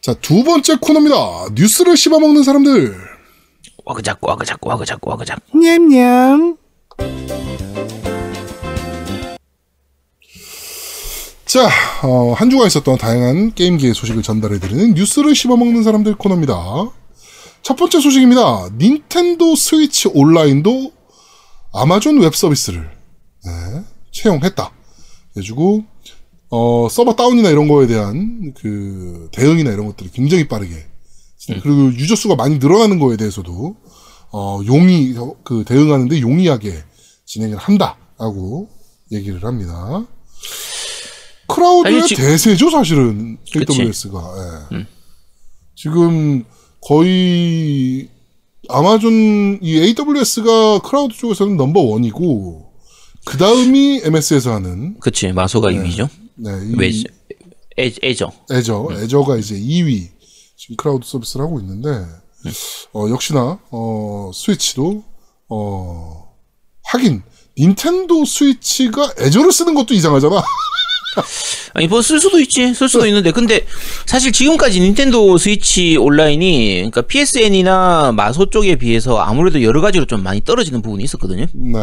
[0.00, 1.48] 자, 두 번째 코너입니다.
[1.54, 2.96] 뉴스를 씹어먹는 사람들.
[3.84, 5.40] 와그작 와그작 와그작 와그작.
[5.54, 6.56] 냠냠.
[11.44, 11.68] 자,
[12.02, 16.54] 어, 한 주간 있었던 다양한 게임계의 소식을 전달해드리는 뉴스를 씹어먹는 사람들 코너입니다.
[17.62, 18.70] 첫 번째 소식입니다.
[18.78, 20.92] 닌텐도 스위치 온라인도
[21.74, 22.90] 아마존 웹 서비스를
[23.44, 23.50] 네,
[24.12, 24.70] 채용했다.
[25.36, 25.84] 해주고
[26.50, 30.74] 어, 서버 다운이나 이런 거에 대한 그 대응이나 이런 것들이 굉장히 빠르게
[31.62, 33.76] 그리고 유저 수가 많이 늘어나는 거에 대해서도
[34.32, 36.74] 어, 용이 그 대응하는데 용이하게
[37.26, 38.68] 진행을 한다라고
[39.12, 40.06] 얘기를 합니다.
[41.48, 43.38] 클라우드의 지- 대세죠 사실은.
[43.84, 44.86] AWS가 예.
[45.74, 46.44] 지금
[46.80, 48.08] 거의
[48.68, 52.70] 아마존 이 AWS가 클라우드 쪽에서는 number one이고
[53.24, 56.08] 그 다음이 MS에서 하는 그치 마소가 2위죠.
[56.36, 56.90] 네, 이왜
[57.78, 58.32] 애, 애죠.
[58.50, 60.08] 애저 애저가 이제 2위
[60.56, 61.88] 지금 클라우드 서비스를 하고 있는데
[62.92, 65.02] 어, 역시나 어, 스위치도
[65.48, 66.34] 어,
[66.84, 67.22] 하긴
[67.58, 70.42] 닌텐도 스위치가 애저를 쓰는 것도 이상하잖아.
[71.74, 72.88] 아니 뭐 쓸 수도 있지 쓸 네.
[72.88, 73.66] 수도 있는데 근데
[74.06, 80.40] 사실 지금까지 닌텐도 스위치 온라인이 그러니까 PSN이나 마소 쪽에 비해서 아무래도 여러 가지로 좀 많이
[80.40, 81.46] 떨어지는 부분이 있었거든요.
[81.52, 81.78] 네.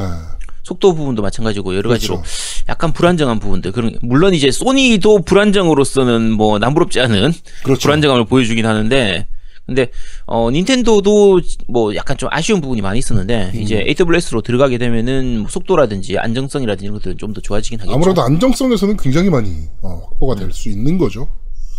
[0.64, 2.30] 속도 부분도 마찬가지고 여러 가지로 그렇죠.
[2.70, 7.82] 약간 불안정한 부분들 그런 물론 이제 소니도 불안정으로서는 뭐 남부럽지 않은 그렇죠.
[7.82, 9.28] 불안정함을 보여주긴 하는데
[9.66, 9.92] 근데
[10.26, 13.62] 어 닌텐도도 뭐 약간 좀 아쉬운 부분이 많이 있었는데 음.
[13.62, 17.94] 이제 AWS로 들어가게 되면은 뭐 속도라든지 안정성이라든지 이런 것들은 좀 더 좋아지긴 하겠죠.
[17.96, 21.28] 아무래도 안정성에서는 굉장히 많이 어, 확보가 될수 있는 거죠.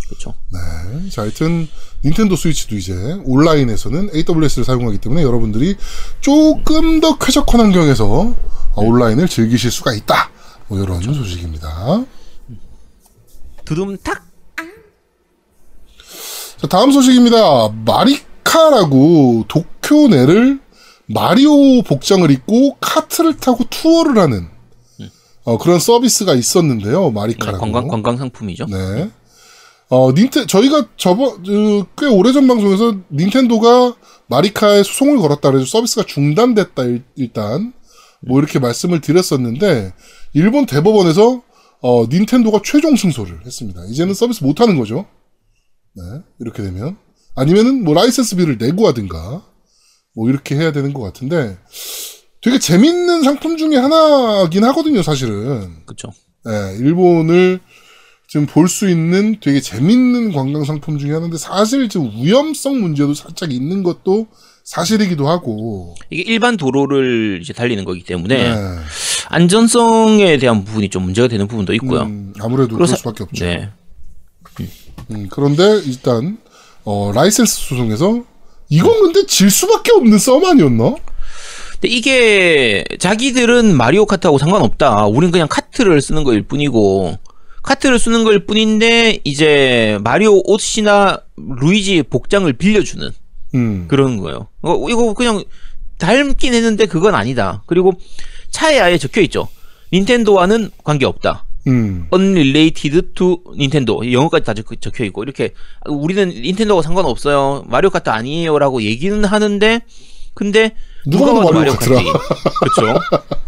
[0.06, 0.34] 그렇죠.
[0.53, 1.09] 네.
[1.11, 1.69] 자, 하여튼
[2.05, 2.94] 닌텐도 스위치도 이제
[3.25, 5.77] 온라인에서는 AWS를 사용하기 때문에 여러분들이
[6.20, 8.34] 조금 더 쾌적한 환경에서
[8.75, 10.31] 어, 온라인을 즐기실 수가 있다.
[10.69, 12.05] 뭐 이런 소식입니다.
[13.64, 14.24] 두둠탁
[16.58, 17.69] 자, 다음 소식입니다.
[17.84, 20.60] 마리카라고 도쿄 내를
[21.06, 24.48] 마리오 복장을 입고 카트를 타고 투어를 하는
[25.44, 27.10] 어, 그런 서비스가 있었는데요.
[27.10, 27.59] 마리카라고.
[27.59, 28.66] 관광 관광 상품이죠.
[28.66, 29.10] 네.
[29.88, 33.94] 어, 닌텐, 저희가 저번, 그, 꽤 오래전 방송에서 닌텐도가
[34.26, 37.72] 마리카에 소송을 걸었다 그래서 서비스가 중단됐다, 일, 일단.
[38.26, 39.92] 뭐 이렇게 말씀을 드렸었는데,
[40.32, 41.42] 일본 대법원에서,
[41.80, 43.84] 어, 닌텐도가 최종 승소를 했습니다.
[43.86, 45.06] 이제는 서비스 못 하는 거죠.
[45.94, 46.02] 네.
[46.40, 46.96] 이렇게 되면.
[47.36, 49.44] 아니면은 뭐 라이센스비를 내고 하든가,
[50.14, 51.56] 뭐 이렇게 해야 되는 것 같은데,
[52.42, 55.84] 되게 재밌는 상품 중에 하나긴 하거든요, 사실은.
[55.86, 56.10] 그렇죠.
[56.48, 57.60] 예, 일본을
[58.28, 63.50] 지금 볼 수 있는 되게 재밌는 관광 상품 중에 하나인데 사실 지금 위험성 문제도 살짝
[63.53, 64.27] 있는 것도
[64.65, 65.94] 사실이기도 하고.
[66.11, 68.55] 이게 일반 도로를 이제 달리는 거기 때문에 네.
[69.31, 72.03] 안전성에 대한 부분이 좀 문제가 되는 부분도 있고요.
[72.03, 73.47] 음, 아무래도 그럴 수밖에 없죠.
[73.47, 73.71] 네.
[75.10, 76.37] 음, 그런데 일단
[76.84, 78.25] 어, 라이센스 소송에서
[78.69, 80.97] 이건 근데 질 수밖에 없는 싸움 아니었나?
[81.72, 85.06] 근데 이게 자기들은 마리오 카트하고 상관없다.
[85.06, 87.16] 우린 그냥 카트를 쓰는 거일 뿐이고
[87.68, 93.10] 카트를 쓰는 거일 뿐인데 이제 마리오 옷이나 루이지 복장을 빌려주는
[93.56, 94.48] 음, 그런 거예요.
[94.62, 95.44] 어, 이거 그냥
[95.98, 97.62] 닮긴 했는데 그건 아니다.
[97.66, 97.92] 그리고
[98.50, 99.48] 차에 아예 적혀 있죠.
[99.92, 101.44] 닌텐도와는 관계 없다.
[101.66, 105.52] 음, unrelated to 닌텐도 영어까지 다 적- 적혀 있고 이렇게
[105.86, 109.80] 우리는 닌텐도하고 상관없어요 마리오 카트 아니에요라고 얘기는 하는데
[110.32, 110.74] 근데
[111.04, 113.00] 누가 누가 마리오 마리오 카트 그렇죠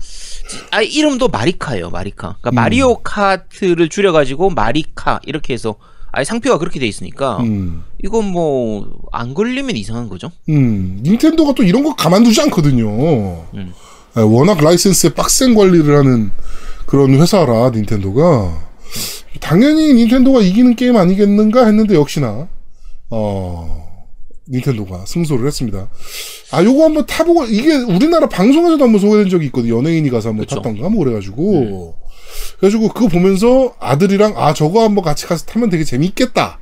[0.70, 2.36] 아 이름도 마리카예요 마리카.
[2.40, 5.76] 그러니까 마리오 카트를 줄여가지고 마리카 이렇게 해서
[6.12, 10.30] 아예 상표가 그렇게 돼 있으니까 음, 이건 뭐 안 걸리면 이상한 거죠?
[10.48, 11.00] 음.
[11.02, 12.88] 닌텐도가 또 이런 거 가만두지 않거든요.
[13.54, 13.72] 음.
[14.16, 16.30] 예, 워낙 라이센스에 빡센 관리를 하는
[16.86, 18.68] 그런 회사라 닌텐도가.
[19.40, 22.48] 당연히 닌텐도가 이기는 게임 아니겠는가 했는데 역시나.
[23.10, 23.89] 어
[24.50, 25.88] 닌텐도가 승소를 했습니다.
[26.50, 29.68] 아 요거 한번 타보고 이게 우리나라 방송에서도 한번 소개된 적이 있거든.
[29.68, 30.56] 요 연예인이 가서 한번 그쵸.
[30.56, 31.96] 탔던가 뭐 그래가지고
[32.58, 36.58] 그래가지고 그거 보면서 아들이랑 아 저거 한번 같이 가서 타면 되게 재밌겠다.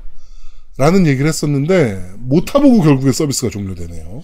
[0.76, 4.23] 라는 얘기를 했었는데 못 타보고 결국에 서비스가 종료되네요.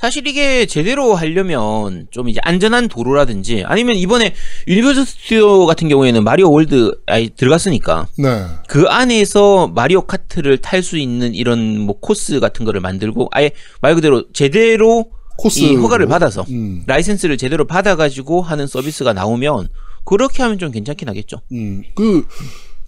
[0.00, 4.32] 사실 이게 제대로 하려면 좀 이제 안전한 도로라든지 아니면 이번에
[4.68, 8.46] 유니버설 스튜디오 같은 경우에는 마리오 월드 아예 들어갔으니까 네.
[8.68, 13.50] 그 안에서 마리오 카트를 탈 수 있는 이런 뭐 코스 같은 거를 만들고 아예
[13.80, 16.84] 말 그대로 제대로 코스 이 허가를 받아서 음.
[16.86, 19.68] 라이센스를 제대로 받아가지고 하는 서비스가 나오면
[20.04, 21.42] 그렇게 하면 좀 괜찮긴 하겠죠.
[21.52, 22.26] 음, 그,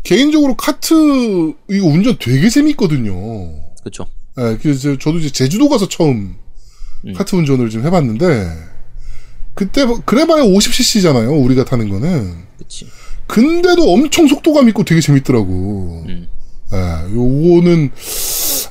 [0.04, 0.94] 개인적으로 카트,
[1.68, 3.12] 이거 운전 되게 재밌거든요.
[3.80, 4.06] 그렇죠.
[4.38, 6.36] 예, 그래서 저도 이제 제주도 가서 처음
[7.06, 7.12] 음.
[7.14, 8.50] 카트 운전을 좀 해봤는데,
[9.54, 12.34] 그때, 뭐- 그래봐야 50cc잖아요, 우리가 타는 거는.
[12.58, 12.86] 그렇지.
[13.26, 16.04] 근데도 엄청 속도감 있고 되게 재밌더라고.
[16.08, 16.28] 음.
[16.72, 17.90] 예, 요거는,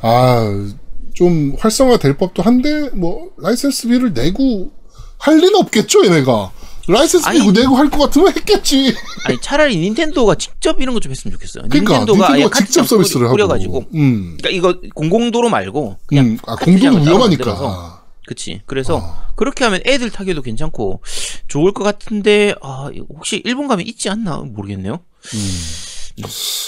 [0.01, 0.69] 아,
[1.13, 4.71] 좀 활성화 될 법도 한데, 뭐, 라이센스비를 내고
[5.17, 6.51] 할 리는 없겠죠, 얘네가.
[6.87, 7.51] 라이센스비 아니.
[7.51, 8.95] 내고 할 것 같으면 했겠지.
[9.25, 11.65] 아니 차라리 닌텐도가 직접 이런 거 좀 했으면 좋겠어요.
[11.69, 13.33] 그러니까, 닌텐도가 닌텐도가 직접 서비스를 하고.
[13.35, 14.37] 뿌려가지고 음.
[14.39, 17.98] 그러니까 이거 공공도로 말고 그냥 음, 아, 공도도 위험하니까.
[18.29, 18.61] 그치.
[18.67, 19.33] 그래서 아.
[19.35, 21.01] 그렇게 하면 애들 타기도 괜찮고
[21.47, 25.03] 좋을 것 같은데 아 혹시 일본 가면 있지 않나 모르겠네요.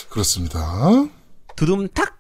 [0.10, 1.08] 그렇습니다.
[1.56, 2.18] 드듬탁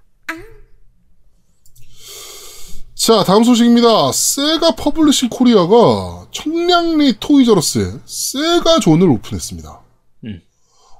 [2.93, 4.11] 자, 다음 소식입니다.
[4.11, 9.81] 세가 퍼블리싱 코리아가 청량리 토이저러스에 세가 존을 오픈했습니다.
[10.25, 10.41] 음.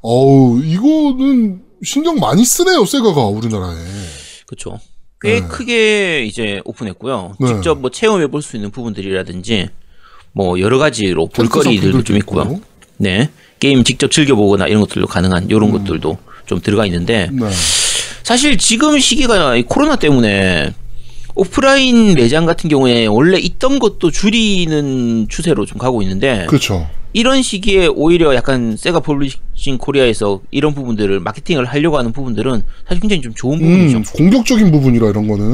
[0.02, 3.86] 어우, 이거는 신경 많이 쓰네요, 세가가 우리나라에.
[4.48, 4.80] 그쵸.
[5.22, 5.48] 꽤 네.
[5.48, 7.36] 크게 이제 오픈했고요.
[7.40, 7.48] 네.
[7.48, 9.70] 직접 뭐 체험해 볼 수 있는 부분들이라든지
[10.34, 12.44] 뭐 여러 가지로 볼거리들도 좀 있고요.
[12.44, 12.62] 있고.
[12.98, 13.30] 네.
[13.60, 17.50] 게임 직접 즐겨 보거나 이런 것들도 가능한 이런 것들도 좀 들어가 있는데 네.
[18.24, 20.74] 사실 지금 시기가 이 코로나 때문에
[21.36, 26.88] 오프라인 매장 같은 경우에 원래 있던 것도 줄이는 추세로 좀 가고 있는데 그렇죠.
[27.14, 33.22] 이런 시기에 오히려 약간 세가 퍼블리싱 코리아에서 이런 부분들을 마케팅을 하려고 하는 부분들은 사실 굉장히
[33.22, 33.98] 좀 좋은 부분이죠.
[33.98, 35.46] 음, 공격적인 부분이라 이런 거는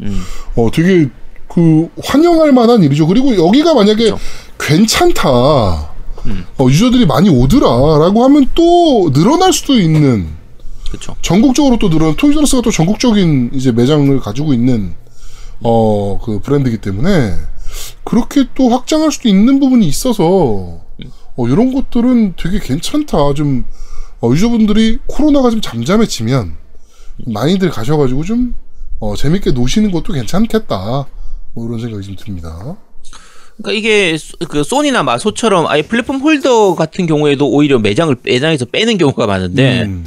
[0.00, 0.22] 음.
[0.54, 1.08] 어 되게
[1.48, 3.06] 그 환영할 만한 일이죠.
[3.06, 4.18] 그리고 여기가 만약에 그쵸.
[4.58, 5.92] 괜찮다.
[6.26, 6.44] 음.
[6.58, 10.26] 어, 유저들이 많이 오더라라고 하면 또 늘어날 수도 있는
[10.88, 11.16] 그렇죠.
[11.22, 14.94] 전국적으로 또 늘어난 토이저러스가 또 전국적인 이제 매장을 가지고 있는
[15.62, 17.34] 어 그 브랜드이기 때문에
[18.04, 20.80] 그렇게 또 확장할 수도 있는 부분이 있어서
[21.36, 23.34] 어 이런 것들은 되게 괜찮다.
[23.34, 23.64] 좀
[24.20, 26.56] 어, 유저분들이 코로나가 좀 잠잠해지면
[27.26, 28.54] 많이들 가셔가지고 좀
[29.00, 31.06] 어, 재밌게 노시는 것도 괜찮겠다.
[31.54, 32.76] 뭐 이런 생각이 좀 듭니다.
[33.56, 38.98] 그러니까 이게 소- 그 소니나 마소처럼 아예 플랫폼 holder 같은 경우에도 오히려 매장을 매장에서 빼는
[38.98, 40.04] 경우가 많은데 음,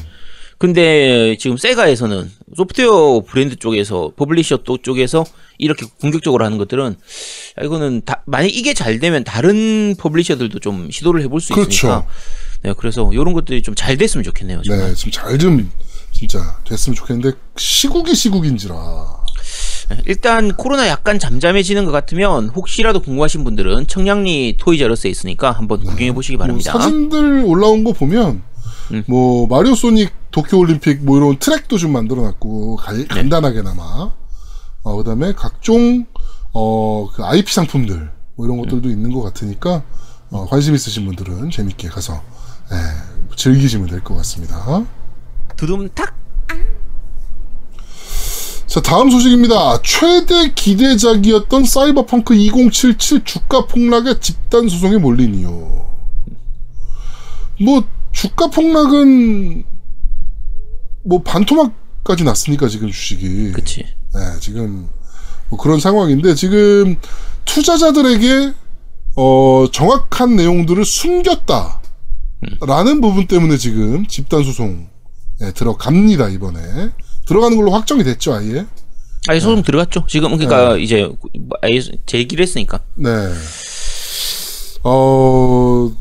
[0.57, 5.25] 근데 지금 세가에서는 소프트웨어 브랜드 쪽에서 publisher 또 쪽에서
[5.57, 6.95] 이렇게 공격적으로 하는 것들은
[7.59, 11.69] 야, 이거는 다, 만약 이게 잘 되면 다른 publisher들도 좀 시도를 해볼 수 그렇죠.
[11.69, 12.07] 있으니까
[12.63, 15.71] 네 그래서 이런 것들이 좀 잘 됐으면 좋겠네요 정말 네, 지금 잘좀
[16.11, 18.75] 진짜 됐으면 좋겠는데 시국이 시국인지라.
[19.89, 26.13] 네, 일단 코로나 약간 잠잠해지는 것 같으면 혹시라도 궁금하신 분들은 청량리 토이저러스에 있으니까 한번 구경해
[26.13, 28.43] 보시기 뭐 바랍니다 사진들 올라온 거 보면
[28.93, 29.03] 음.
[29.07, 33.05] 뭐 마리오 소닉 도쿄 올림픽 뭐 이런 트랙도 좀 만들어놨고 갈- 네.
[33.07, 34.11] 간단하게나마
[34.83, 36.05] 어 그다음에 각종
[36.53, 38.91] 어 그 IP 상품들 뭐 이런 것들도 음.
[38.91, 39.83] 있는 것 같으니까
[40.31, 42.21] 어, 관심 있으신 분들은 재밌게 가서
[42.71, 44.85] 예, 즐기시면 될 것 같습니다.
[45.57, 46.15] 두둠탁
[48.65, 49.81] 자 다음 소식입니다.
[49.81, 55.49] 최대 기대작이었던 사이버펑크 2077 주가 폭락에 집단 소송에 몰린 이유.
[57.59, 59.63] 뭐 주가 폭락은
[61.03, 63.51] 뭐 반토막까지 났으니까 지금 주식이.
[63.51, 64.89] 그치 네, 지금
[65.49, 66.95] 뭐 그런 상황인데 지금
[67.45, 68.53] 투자자들에게
[69.15, 71.81] 어 정확한 내용들을 숨겼다
[72.61, 74.89] 라는 부분 때문에 지금 집단 소송
[75.41, 76.91] 에 들어갑니다 이번에
[77.25, 78.65] 들어가는 걸로 확정이 됐죠 아예.
[79.27, 81.09] 아예 소송 들어갔죠 지금 그러니까 이제
[81.61, 83.09] 아예 제기를 했으니까 네.
[84.83, 85.91] 어,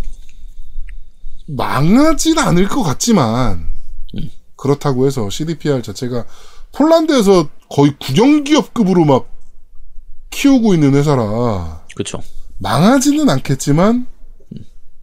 [1.61, 3.67] 망하진 않을 것 같지만,
[4.57, 6.25] 그렇다고 해서 CDPR 자체가
[6.73, 9.29] 폴란드에서 거의 국영기업급으로 막
[10.31, 12.23] 키우고 있는 회사라, 그렇죠
[12.59, 14.07] 망하지는 않겠지만,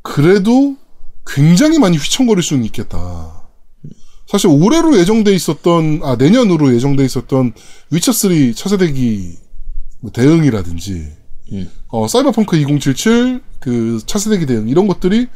[0.02, 0.76] 그래도
[1.28, 3.44] 굉장히 많이 휘청거릴 수는 있겠다.
[4.26, 7.54] 사실 올해로 예정돼 있었던, 아, 내년으로 예정돼 있었던
[7.92, 9.38] 위쳐 3 차세대기
[10.00, 11.14] 뭐 대응이라든지,
[11.54, 11.70] 음.
[11.90, 15.28] 어, 사이버펑크 2077, 그, 차세대기 대응, 이런 것들이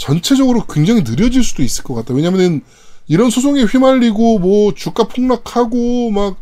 [0.00, 2.14] 전체적으로 굉장히 느려질 수도 있을 것 같다.
[2.14, 2.62] 왜냐면은,
[3.06, 6.40] 이런 소송에 휘말리고, 뭐, 주가 폭락하고, 막,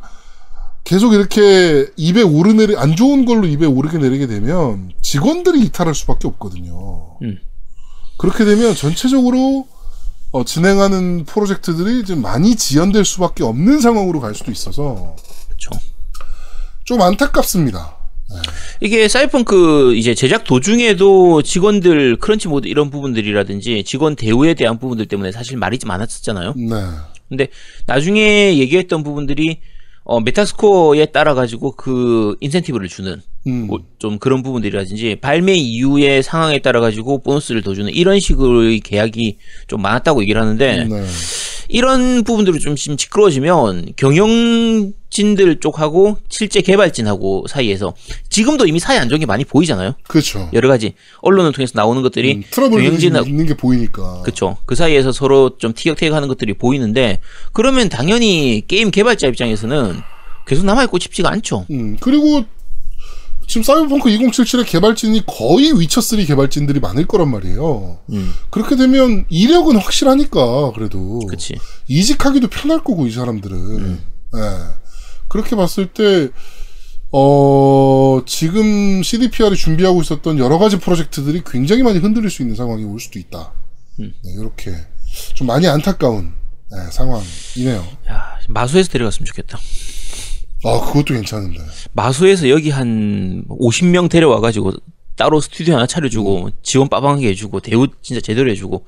[0.84, 7.18] 계속 이렇게 입에 오르내리, 안 좋은 걸로 입에 오르게 내리게 되면, 직원들이 이탈할 수밖에 없거든요.
[7.22, 7.38] 음.
[8.16, 9.66] 그렇게 되면 전체적으로,
[10.30, 15.16] 어, 진행하는 프로젝트들이 좀 많이 지연될 수밖에 없는 상황으로 갈 수도 있어서,
[15.48, 15.70] 그렇죠
[16.84, 17.97] 좀 안타깝습니다.
[18.80, 25.32] 이게 사이펑크 이제 제작 도중에도 직원들 crunch mode 이런 부분들이라든지 직원 대우에 대한 부분들 때문에
[25.32, 26.54] 사실 말이 좀 많았었잖아요.
[26.56, 26.74] 네.
[27.28, 27.48] 근데
[27.86, 29.60] 나중에 얘기했던 부분들이
[30.04, 33.66] 어, Metascore에 따라 가지고 그 인센티브를 주는 음.
[33.66, 39.38] 뭐 좀 그런 부분들이라든지 발매 이후의 상황에 따라 가지고 보너스를 더 주는 이런 식의 계약이
[39.66, 41.04] 좀 많았다고 얘기를 하는데 네.
[41.68, 47.94] 이런 부분들이 좀 지금 시끄러워지면 경영진들 쪽하고 실제 개발진하고 사이에서
[48.30, 49.94] 지금도 이미 사이 안 좋은 게 많이 보이잖아요.
[50.08, 50.48] 그렇죠.
[50.54, 54.22] 여러 가지 언론을 통해서 나오는 것들이 음, 트러블이 경영진하고 있는 게 보이니까.
[54.22, 54.56] 그쵸.
[54.64, 57.20] 그 사이에서 서로 좀 티격태격하는 것들이 보이는데
[57.52, 60.00] 그러면 당연히 게임 개발자 입장에서는
[60.46, 61.66] 계속 남아있고 싶지가 않죠.
[61.70, 62.44] 음, 그리고
[63.48, 67.98] 지금 사이버펑크 2077의 개발진이 거의 위쳐3 개발진들이 많을 거란 말이에요.
[68.10, 71.20] 음, 그렇게 되면 이력은 확실하니까, 그래도.
[71.20, 71.54] 그치.
[71.88, 73.56] 이직하기도 편할 거고, 이 사람들은.
[73.56, 74.02] 음.
[74.36, 74.40] 예.
[75.28, 76.28] 그렇게 봤을 때,
[77.10, 83.00] 어, 지금 CDPR이 준비하고 있었던 여러 가지 프로젝트들이 굉장히 많이 흔들릴 수 있는 상황이 올
[83.00, 83.52] 수도 있다.
[84.00, 84.12] 음.
[84.24, 84.74] 네, 이렇게
[85.32, 86.34] 좀 많이 안타까운
[86.70, 87.82] 네, 상황이네요.
[88.10, 89.58] 야, 마수에서 데려갔으면 좋겠다.
[90.64, 91.60] 아, 그것도 괜찮은데.
[91.92, 94.72] 마수에서 여기 한 50명 데려와가지고
[95.16, 98.86] 따로 스튜디오 하나 차려주고 지원 빠방하게 해주고 대우 진짜 제대로 해주고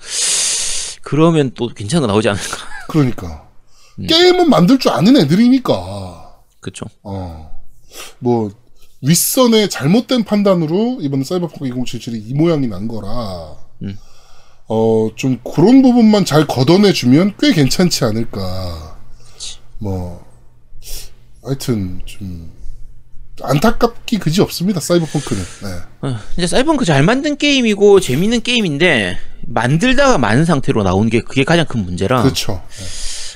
[1.02, 2.56] 그러면 또 괜찮은 거 나오지 않을까.
[2.88, 3.48] 그러니까.
[3.98, 4.06] 음.
[4.06, 6.40] 게임은 만들 줄 아는 애들이니까.
[6.60, 6.86] 그쵸.
[7.02, 7.50] 어.
[8.18, 8.50] 뭐,
[9.02, 13.56] 윗선의 잘못된 판단으로 이번 사이버펑크 2077이 이 모양이 난 거라.
[13.82, 13.98] 음.
[14.68, 18.98] 어, 좀 그런 부분만 잘 걷어내주면 꽤 괜찮지 않을까.
[19.78, 20.24] 뭐,
[21.42, 22.50] 하여튼, 좀,
[23.42, 25.42] 안타깝기 그지 없습니다, 사이버펑크는.
[25.62, 25.68] 네.
[26.02, 31.64] 어, 이제 사이버펑크 잘 만든 게임이고 재밌는 게임인데 만들다가 많은 상태로 나온 게 그게 가장
[31.66, 32.22] 큰 문제라.
[32.22, 32.62] 그렇죠.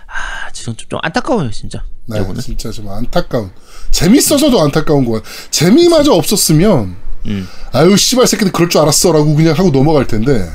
[0.07, 1.83] 아, 지금 좀, 좀 안타까워요, 진짜.
[2.07, 2.41] 네, 이거는.
[2.41, 3.51] 진짜 좀 안타까운.
[3.91, 5.23] 재밌어서도 안타까운 거야.
[5.51, 6.97] 재미마저 없었으면,
[7.27, 7.49] 음.
[7.73, 9.13] 아유, 씨발 새끼들 그럴 줄 알았어.
[9.13, 10.51] 라고 그냥 하고 넘어갈 텐데,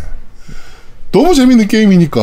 [1.11, 2.21] 너무 재밌는 게임이니까,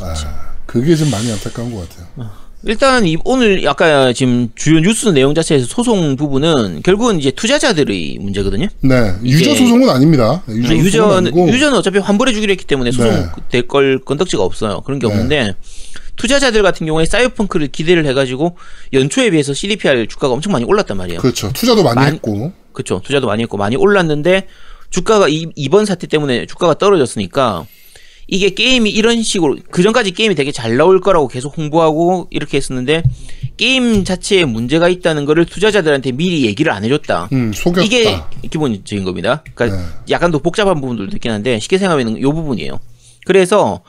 [0.00, 2.30] 아, 그게 좀 많이 안타까운 것 같아요.
[2.66, 8.68] 일단 이, 오늘 아까 지금 주요 뉴스 내용 자체에서 소송 부분은 결국은 이제 투자자들의 문제거든요.
[8.80, 10.42] 네, 유저 소송은 아닙니다.
[10.46, 13.26] 네, 유저 유저는 아니고, 유저는 어차피 환불해 주기로 했기 때문에 소송 네.
[13.50, 14.80] 될걸 건덕지가 없어요.
[14.80, 15.12] 그런 게 네.
[15.12, 15.54] 없는데
[16.16, 18.56] 투자자들 같은 경우에 사이버펑크를 기대를 해가지고
[18.92, 21.20] 연초에 비해서 CDPR 주가가 엄청 많이 올랐단 말이에요.
[21.20, 21.52] 그렇죠.
[21.52, 23.00] 투자도 많이 만- 했고, 그렇죠.
[23.04, 24.46] 투자도 많이 했고 많이 올랐는데
[24.90, 27.66] 주가가 이, 이번 사태 때문에 주가가 떨어졌으니까
[28.26, 33.02] 이게 게임이 이런 식으로 그 전까지 게임이 되게 잘 나올 거라고 계속 홍보하고 이렇게 했었는데
[33.56, 37.28] 게임 자체에 문제가 있다는 거를 투자자들한테 미리 얘기를 안 해줬다.
[37.32, 37.82] 음, 속였다.
[37.82, 38.18] 이게
[38.50, 39.44] 기본적인 겁니다.
[39.54, 39.86] 그러니까 네.
[40.10, 42.78] 약간 더 복잡한 부분들도 있긴 한데 쉽게 생각하면 이 부분이에요.
[43.26, 43.82] 그래서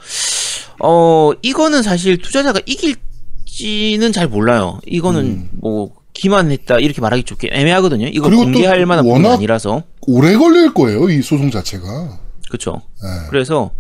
[0.80, 4.80] 어 이거는 사실 투자자가 이길지는 잘 몰라요.
[4.86, 8.08] 이거는 뭐 기만했다 이렇게 말하기 좋게 애매하거든요.
[8.08, 8.36] 이거 음.
[8.36, 12.25] 공개할 만한 부분이 아니라서 오래 걸릴 거예요, 이 소송 자체가.
[12.58, 12.82] 그렇죠.
[13.04, 13.10] 네.
[13.30, 13.72] 그래서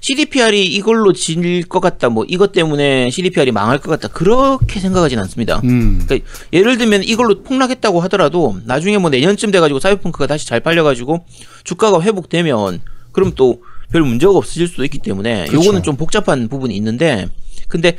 [0.00, 5.60] CDPR이 이걸로 질 것 같다, 뭐 이것 때문에 CDPR이 망할 것 같다 그렇게 생각하진 않습니다.
[5.64, 11.24] 음, 그러니까 예를 들면 이걸로 폭락했다고 하더라도 나중에 뭐 내년쯤 돼가지고 사이버펑크가 다시 잘 팔려가지고
[11.64, 12.80] 주가가 회복되면
[13.12, 13.60] 그럼 또
[13.92, 15.56] 별 문제가 없어질 수도 있기 때문에 그렇죠.
[15.56, 17.28] 요거는 좀 복잡한 부분이 있는데
[17.68, 17.98] 근데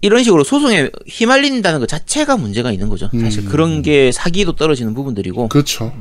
[0.00, 3.10] 이런 식으로 소송에 휘말린다는 것 자체가 문제가 있는 거죠.
[3.20, 3.48] 사실 음.
[3.50, 5.92] 그런 게 사기도 떨어지는 부분들이고 그렇죠.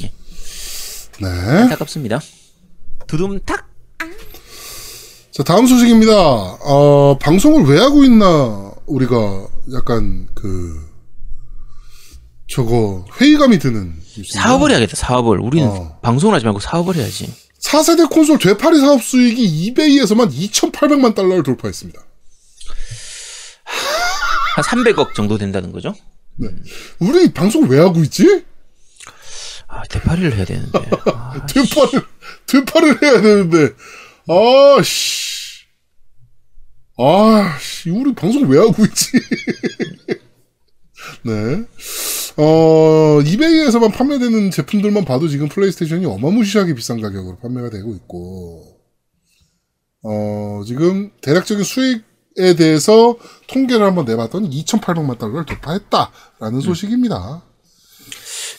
[0.00, 0.10] 예.
[1.20, 1.28] 네.
[1.28, 2.20] 안타깝습니다.
[3.06, 3.66] 두둠탁
[5.36, 6.14] 자, 다음 소식입니다.
[6.14, 10.80] 어, 방송을 왜 하고 있나, 우리가 약간 그,
[12.48, 14.00] 저거, 회의감이 드는.
[14.30, 14.96] 사업을 해야겠다.
[14.96, 15.98] 사업을 우리는 어.
[16.00, 17.30] 방송을 하지 말고 사업을 해야지.
[17.60, 22.00] 4세대 콘솔 되팔이 사업 수익이 이베이에서만 2,800만 달러를 돌파했습니다.
[24.54, 25.94] 한 300억 정도 된다는 거죠.
[26.98, 28.42] 우리 방송 왜 하고 있지?
[29.68, 30.78] 아, 대파리를 해야 되는데.
[31.12, 32.06] 아, 되팔을,
[32.46, 33.74] 되팔을 해야 되는데.
[34.28, 35.64] 아, 씨.
[36.98, 37.90] 아, 씨.
[37.90, 39.12] 우리 방송 왜 하고 있지?
[41.24, 41.64] 네.
[42.38, 48.78] 어, 이베이에서만 판매되는 제품들만 봐도 지금 플레이스테이션이 어마무시하게 비싼 가격으로 판매가 되고 있고,
[50.02, 53.16] 어, 지금 대략적인 수익에 대해서
[53.48, 57.45] 통계를 한번 내봤더니 2,800만 달러를 돌파했다라는 소식입니다.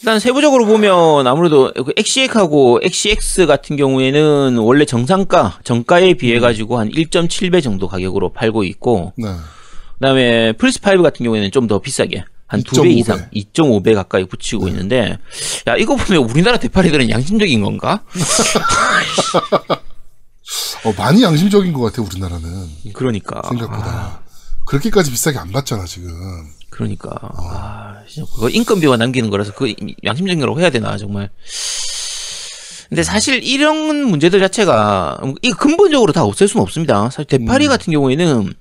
[0.01, 6.89] 일단 세부적으로 보면 아무래도 그 엑시엑하고 엑시에스 같은 경우에는 원래 정상가, 정가에 비해 가지고 한
[6.89, 9.27] 1.7배 정도 가격으로 팔고 있고, 네.
[9.99, 12.97] 그다음에 플스 5 같은 경우에는 좀 더 비싸게 한 두배 2.5배.
[12.97, 15.17] 이상, 2.5배 가까이 붙이고 있는데,
[15.67, 18.03] 야 이거 보면 우리나라 대파리들은 양심적인 건가?
[20.85, 22.69] 어, 많이 양심적인 것 같아, 우리나라는.
[22.93, 23.41] 그러니까.
[23.49, 23.85] 생각보다.
[23.87, 24.19] 아,
[24.65, 26.11] 그렇게까지 비싸게 안 받잖아, 지금.
[26.77, 27.09] 그러니까.
[27.21, 29.73] 아, 진짜 그거 인건비와 남기는 거라서 그
[30.05, 31.29] 양심적인 거라고 해야 되나 정말.
[32.87, 37.09] 근데 사실 이런 문제들 자체가 이 근본적으로 다 없앨 수는 없습니다.
[37.09, 38.53] 사실 대파리 같은 경우에는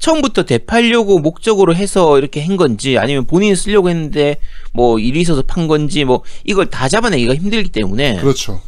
[0.00, 4.36] 처음부터 대팔려고 목적으로 해서 이렇게 한 건지 아니면 본인이 쓰려고 했는데
[4.72, 8.60] 뭐 일이 있어서 판 건지 뭐 이걸 다 잡아내기가 힘들기 때문에 그렇죠.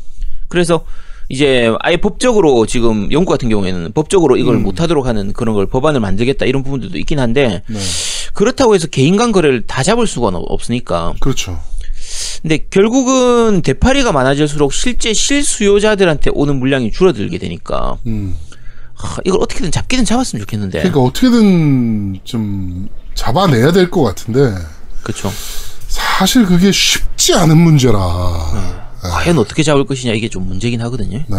[0.48, 0.84] 그래서
[1.28, 6.46] 이제 아예 법적으로 지금 영국 같은 경우에는 법적으로 이걸 못하도록 하는 그런 걸 법안을 만들겠다
[6.46, 7.78] 이런 부분들도 있긴 한데 네.
[8.32, 11.14] 그렇다고 해서 개인 간 거래를 다 잡을 수가 없- 없으니까.
[11.20, 11.58] 그렇죠.
[12.42, 18.36] 근데 결국은 대파리가 많아질수록 실제 실수요자들한테 오는 물량이 줄어들게 되니까 음.
[18.94, 20.78] 하, 이걸 어떻게든 잡기는 잡았으면 좋겠는데.
[20.78, 24.54] 그러니까 어떻게든 좀 잡아내야 될 것 같은데
[25.02, 25.32] 그렇죠.
[25.88, 28.85] 사실 그게 쉽지 않은 문제라.
[29.10, 31.18] 과연 어떻게 잡을 것이냐 이게 좀 문제긴 하거든요.
[31.28, 31.36] 네.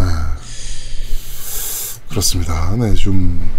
[2.10, 2.76] 그렇습니다.
[2.78, 3.50] 네, 좀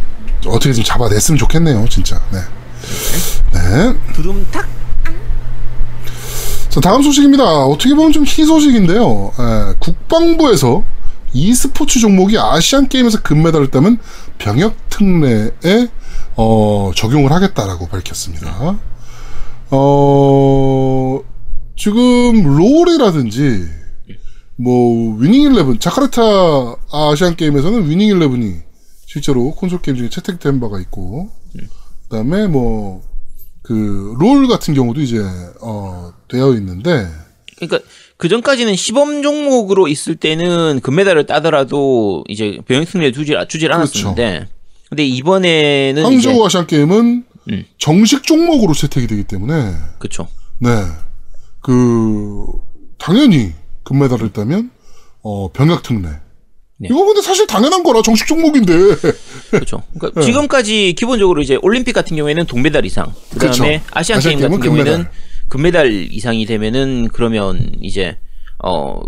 [0.47, 2.21] 어떻게 좀 잡아냈으면 좋겠네요, 진짜.
[2.33, 2.38] 네.
[3.53, 4.12] 네.
[4.15, 4.69] 두둠탁.
[6.69, 7.45] 자, 다음 소식입니다.
[7.65, 9.33] 어떻게 보면 좀 희소식인데요.
[9.38, 10.85] 예, 국방부에서
[11.33, 13.99] e스포츠 종목이 아시안 게임에서 금메달을 따면
[14.38, 15.88] 병역 특례에
[16.37, 18.77] 어, 적용을 하겠다라고 밝혔습니다.
[19.71, 21.21] 어,
[21.77, 23.77] 지금 롤이라든지
[24.59, 26.21] 뭐 위닝 11 자카르타
[26.91, 28.62] 아시안 게임에서는 위닝 11이
[29.07, 31.31] 실제로 콘솔 게임 중에 채택된 바가 있고
[32.09, 33.09] 그다음에 뭐
[33.69, 35.23] 그 롤 같은 경우도 이제
[35.61, 37.07] 어 되어 있는데
[37.57, 37.81] 그러니까
[38.17, 44.49] 그 전까지는 시범 종목으로 있을 때는 금메달을 따더라도 이제 병역특례 주질 주질 않았었는데,
[44.88, 47.65] 근데 이번에는 항저우 아시안 게임은 음.
[47.77, 50.29] 정식 종목으로 채택이 되기 때문에 그렇죠.
[50.61, 50.71] 네.
[51.61, 52.47] 그
[52.97, 53.53] 당연히
[53.88, 54.71] 금메달을 따면
[55.23, 56.11] 어 병역 특례.
[56.80, 56.88] 네.
[56.90, 58.73] 이거 근데 사실 당연한 거라 정식 종목인데.
[59.50, 59.83] 그렇죠.
[59.99, 60.26] 그러니까 네.
[60.26, 63.64] 지금까지 기본적으로 이제 올림픽 같은 경우에는 동메달 이상, 그다음에 그렇죠.
[63.92, 65.09] 아시안, 아시안 게임 같은 게임은 경우에는
[65.49, 66.09] 금메달.
[66.12, 68.18] 이상이 되면은 그러면 이제
[68.62, 69.00] 어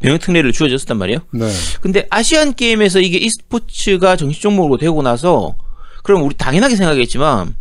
[0.00, 1.20] 병역 특례를 주어졌단 말이에요.
[1.32, 1.48] 네.
[1.80, 5.54] 근데 아시안 게임에서 이게 e스포츠가 정식 종목으로 되고 나서
[6.02, 7.54] 그럼 우리 당연하게 생각했지만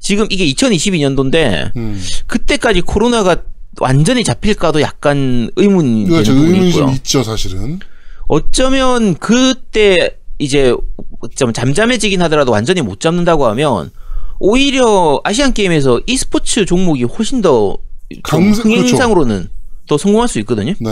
[0.00, 2.02] 지금 이게 2022년도인데 음.
[2.26, 3.42] 그때까지 코로나가
[3.80, 6.92] 완전히 잡힐까도 약간 의문이 부분이 의문이.
[6.96, 7.80] 있죠, 사실은.
[8.28, 10.74] 어쩌면 그때 이제
[11.36, 13.90] 좀 잠잠해지긴 하더라도 완전히 못 잡는다고 하면
[14.40, 17.76] 오히려 아시안 게임에서 e스포츠 종목이 훨씬 더좀
[18.22, 18.78] 강세- 그렇죠.
[18.78, 19.48] 흥행상으로는
[19.88, 20.74] 더 성공할 수 있거든요.
[20.80, 20.90] 네.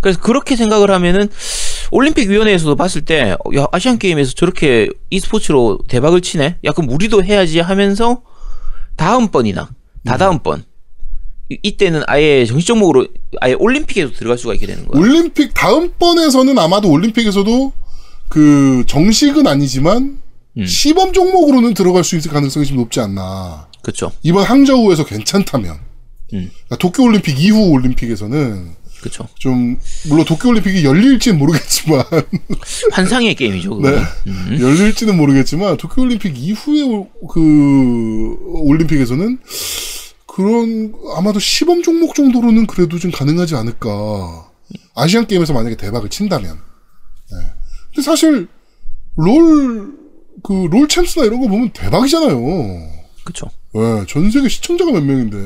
[0.00, 1.28] 그래서 그렇게 생각을 하면은
[1.90, 6.58] 올림픽 위원회에서도 봤을 때 야, 아시안 게임에서 저렇게 e스포츠로 대박을 치네.
[6.64, 8.22] 약간 우리도 해야지 하면서
[8.96, 9.70] 다음번이나
[10.04, 10.64] 다다음번
[11.50, 13.06] 이- 이때는 아예 정식 종목으로
[13.40, 15.02] 아예 올림픽에도 들어갈 수가 있게 되는 거예요.
[15.02, 17.72] 올림픽 다음번에서는 아마도 올림픽에서도
[18.28, 20.18] 그 정식은 아니지만
[20.58, 20.66] 음.
[20.66, 23.68] 시범 종목으로는 들어갈 수 있을 가능성이 좀 높지 않나.
[23.82, 24.12] 그렇죠.
[24.22, 25.72] 이번 항저우에서 괜찮다면.
[26.34, 26.50] 음.
[26.50, 29.26] 그러니까 도쿄 올림픽 이후 올림픽에서는 그렇죠.
[29.38, 32.04] 좀 물론 도쿄 올림픽이 열릴지는 모르겠지만
[32.92, 33.80] 환상의 게임이죠.
[33.82, 33.90] 네.
[34.24, 34.60] 그거는.
[34.60, 39.38] 열릴지는 모르겠지만 도쿄 올림픽 이후의 올- 그 올림픽에서는
[40.34, 44.50] 그런 아마도 시범 종목 정도로는 그래도 좀 가능하지 않을까.
[44.94, 46.56] 아시안 게임에서 만약에 대박을 친다면.
[47.30, 47.36] 네.
[47.88, 48.48] 근데 사실
[49.16, 50.00] 롤
[50.42, 52.38] 그 롤 챔스나 이런 거 보면 대박이잖아요.
[53.24, 53.46] 그렇죠.
[53.74, 55.38] 네, 전 세계 시청자가 몇 명인데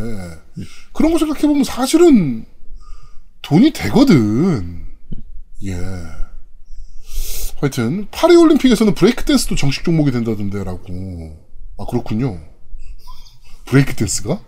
[0.93, 2.47] 그런 거 생각해 보면 사실은
[3.43, 4.87] 돈이 되거든.
[5.65, 5.77] 예.
[7.61, 11.37] 하여튼 파리 올림픽에서는 브레이크 댄스도 정식 종목이 된다던데라고.
[11.79, 12.41] 아 그렇군요.
[13.65, 14.41] 브레이크 댄스가?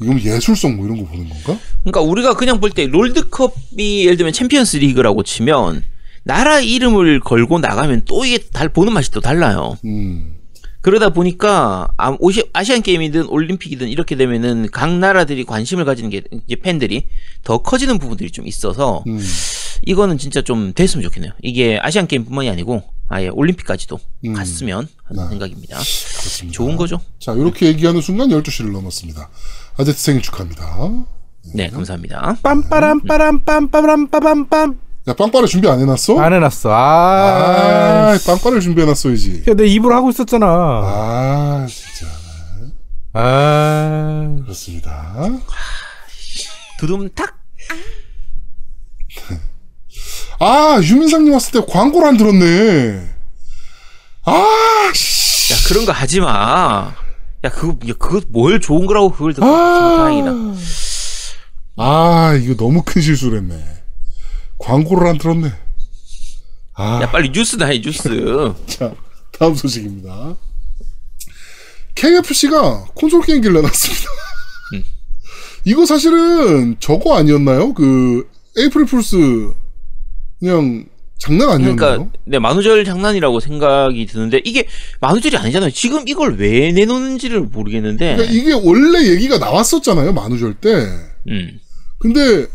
[0.00, 1.58] 이건 예술성 뭐 이런 거 보는 건가?
[1.82, 5.84] 그러니까 우리가 그냥 볼 때 롤드컵이 예를 들면 챔피언스 리그라고 치면
[6.24, 9.76] 나라 이름을 걸고 나가면 또 이게 달 보는 맛이 또 달라요.
[9.84, 10.36] 음.
[10.80, 12.16] 그러다 보니까 아-
[12.52, 17.06] 아시안 게임이든 올림픽이든 이렇게 되면은 각 나라들이 관심을 가지는 게 이제 팬들이
[17.42, 19.18] 더 커지는 부분들이 좀 있어서 음.
[19.86, 21.32] 이거는 진짜 좀 됐으면 좋겠네요.
[21.42, 24.32] 이게 아시안 게임뿐만이 아니고 아예 올림픽까지도 음.
[24.34, 25.28] 갔으면 하는 네.
[25.30, 25.76] 생각입니다.
[25.76, 26.54] 그렇습니다.
[26.56, 27.00] 좋은 거죠?
[27.18, 29.30] 자, 이렇게 얘기하는 순간 12시를 넘었습니다.
[29.78, 30.64] 아제트 생일 축하합니다.
[31.54, 32.36] 네, 감사합니다.
[32.42, 36.18] 빰빠람 빠람 빰빠람 빠밤 빰 야, 빵빠레 준비 안 해놨어?
[36.18, 36.70] 안 해놨어.
[36.72, 39.44] 아, 아, 빵빠레 준비해놨어야지.
[39.48, 40.46] 야, 내 입으로 하고 있었잖아.
[40.46, 42.06] 아, 진짜.
[43.12, 45.14] 아, 그렇습니다.
[46.78, 47.36] 두둠탁.
[50.40, 53.10] 아, 유민상님 왔을 때 광고를 안 들었네.
[54.24, 55.52] 아, 씨.
[55.52, 56.92] 야 그런 거 하지 마.
[57.44, 59.96] 야 그거 야, 그거 뭘 좋은 거라고 그걸 듣고 아.
[59.98, 60.30] 다행이다.
[61.76, 63.62] 아, 이거 너무 큰 실수를 했네.
[64.58, 65.52] 광고를 안 들었네.
[66.74, 68.08] 아, 야 빨리 뉴스 나 해 뉴스.
[68.66, 68.94] 자,
[69.38, 70.36] 다음 소식입니다.
[71.94, 74.04] KFC가 콘솔 게임기를 내놨습니다.
[74.74, 74.84] 음.
[75.64, 77.74] 이거 사실은 저거 아니었나요?
[77.74, 79.52] 그, 에이프릴 풀스,
[80.40, 80.86] 그냥,
[81.24, 81.76] 장난 아니었나요?
[81.76, 84.66] 그러니까 네 만우절 장난이라고 생각이 드는데 이게
[85.00, 85.70] 만우절이 아니잖아요.
[85.70, 88.16] 지금 이걸 왜 내놓는지를 모르겠는데.
[88.16, 90.68] 그러니까 이게 원래 얘기가 나왔었잖아요, 만우절 때.
[91.28, 91.58] 음.
[91.98, 92.46] 근데,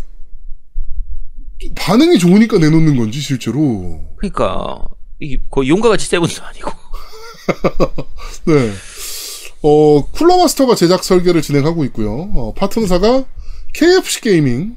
[1.75, 4.05] 반응이 좋으니까 내놓는 건지, 실제로.
[4.17, 4.85] 그러니까
[5.19, 6.71] 이게 거의 용과 같이 세븐도 아니고.
[8.45, 8.71] 네.
[9.63, 12.29] 어, 쿨러마스터가 제작 설계를 진행하고 있고요.
[12.35, 13.25] 어, 파트너사가
[13.73, 14.75] KFC 게이밍,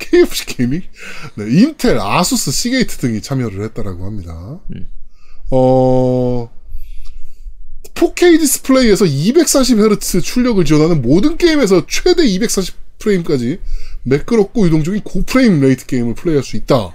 [0.00, 0.82] KFC 게이밍,
[1.36, 4.60] 네, 인텔, 아수스, 시게이트 등이 참여를 했다라고 합니다.
[5.50, 6.50] 어,
[7.94, 13.60] 4K 디스플레이에서 240Hz 출력을 지원하는 모든 게임에서 최대 240프레임까지
[14.04, 16.92] 매끄럽고 유동적인 고frame rate 게임을 플레이할 수 있다.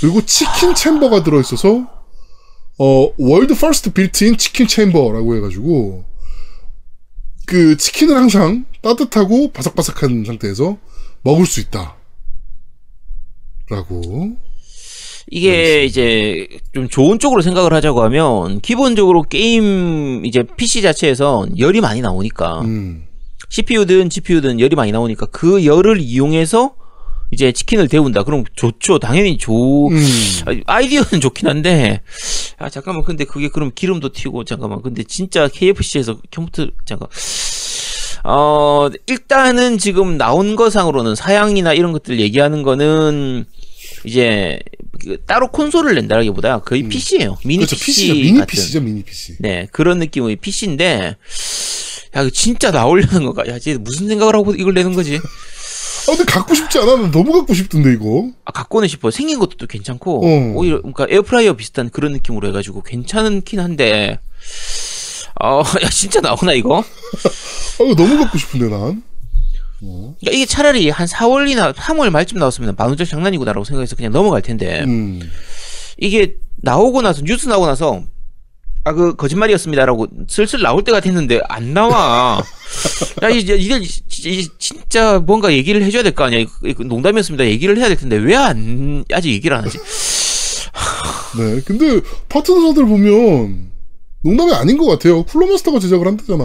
[0.00, 1.88] 그리고 chicken chamber가 들어있어서
[2.78, 6.04] 어 world first built-in chicken chamber라고 해가지고
[7.46, 10.78] 그 치킨을 항상 따뜻하고 바삭바삭한 상태에서
[11.22, 11.96] 먹을 수 있다.
[13.70, 14.36] 라고
[15.30, 22.00] 이게 이제 좀 좋은 쪽으로 생각을 하자고 하면 기본적으로 게임 이제 PC 자체에서 열이 많이
[22.02, 23.04] 나오니까 음
[23.48, 26.74] CPU든 GPU든 열이 많이 나오니까 그 열을 이용해서
[27.30, 28.22] 이제 치킨을 데운다.
[28.22, 28.98] 그럼 좋죠.
[28.98, 29.88] 당연히 좋.
[29.90, 29.96] 음.
[30.46, 32.00] 아, 아이디어는 좋긴 한데
[32.58, 37.08] 아 잠깐만 근데 그게 그럼 기름도 튀고 잠깐만 근데 진짜 KFC에서 컴퓨터 잠깐
[38.24, 43.44] 어 일단은 지금 나온 거상으로는 사양이나 이런 것들 얘기하는 거는
[44.04, 44.58] 이제
[45.00, 47.36] 그 따로 콘솔을 낸다기보다 거의 PC예요.
[47.44, 47.76] 미니 그렇죠.
[47.76, 48.14] PC PC죠.
[48.14, 48.46] 미니 같은.
[48.46, 48.80] PC죠.
[48.80, 49.36] 미니 PC.
[49.40, 51.16] 네, 그런 느낌의 PC인데,
[52.16, 55.16] 야, 이거 진짜 나오려는 거가, 야, 쟤 무슨 생각을 하고 이걸 내는 거지?
[55.16, 56.96] 아 근데 갖고 싶지 않아.
[56.96, 58.30] 난 너무 갖고 싶던데 이거.
[58.44, 59.10] 아, 갖고는 싶어.
[59.10, 60.52] 생긴 것도 또 괜찮고, 어.
[60.54, 64.18] 오히려, 그러니까 에어프라이어 비슷한 그런 느낌으로 해가지고 괜찮긴 한데,
[65.42, 66.78] 어, 야, 진짜 나오나, 이거?
[66.80, 69.02] 아 이거 너무 갖고 싶은데 난.
[69.80, 75.20] 그러니까 이게 차라리 한 4월이나 3월 말쯤 나왔으면 만원짜리 장난이구나라고 생각해서 그냥 넘어갈 텐데, 음.
[75.98, 78.02] 이게 나오고 나서, 뉴스 나오고 나서,
[78.84, 82.40] 아, 그, 거짓말이었습니다라고 슬슬 나올 때가 됐는데, 안 나와.
[83.22, 86.46] 야, 이제, 이제 진짜 뭔가 얘기를 해줘야 될 거 아니야.
[86.64, 87.44] 이거 농담이었습니다.
[87.46, 89.78] 얘기를 해야 될 텐데, 왜 안, 아직 얘기를 안 하지?
[91.38, 91.60] 네.
[91.64, 93.70] 근데 파트너사들 보면
[94.24, 95.22] 농담이 아닌 것 같아요.
[95.24, 96.42] 쿨러마스터가 제작을 한다잖아.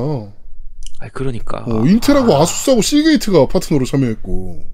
[0.99, 1.63] 아, 그러니까.
[1.65, 4.65] 어, 인텔하고 아 수스하고 시게이트가 파트너로 참여했고.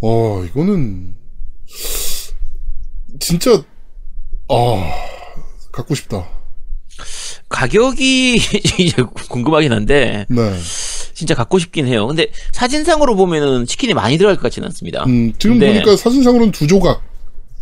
[0.00, 1.14] 어, 이거는
[3.20, 3.62] 진짜
[4.48, 4.94] 아
[5.70, 6.28] 갖고 싶다.
[7.48, 8.36] 가격이
[8.80, 10.58] 이제 궁금하긴 한데, 네.
[11.14, 12.06] 진짜 갖고 싶긴 해요.
[12.08, 15.04] 근데 사진상으로 보면은 치킨이 많이 들어갈 것 같지는 않습니다.
[15.04, 17.07] 음, 지금 보니까 사진상으로는 두 조각.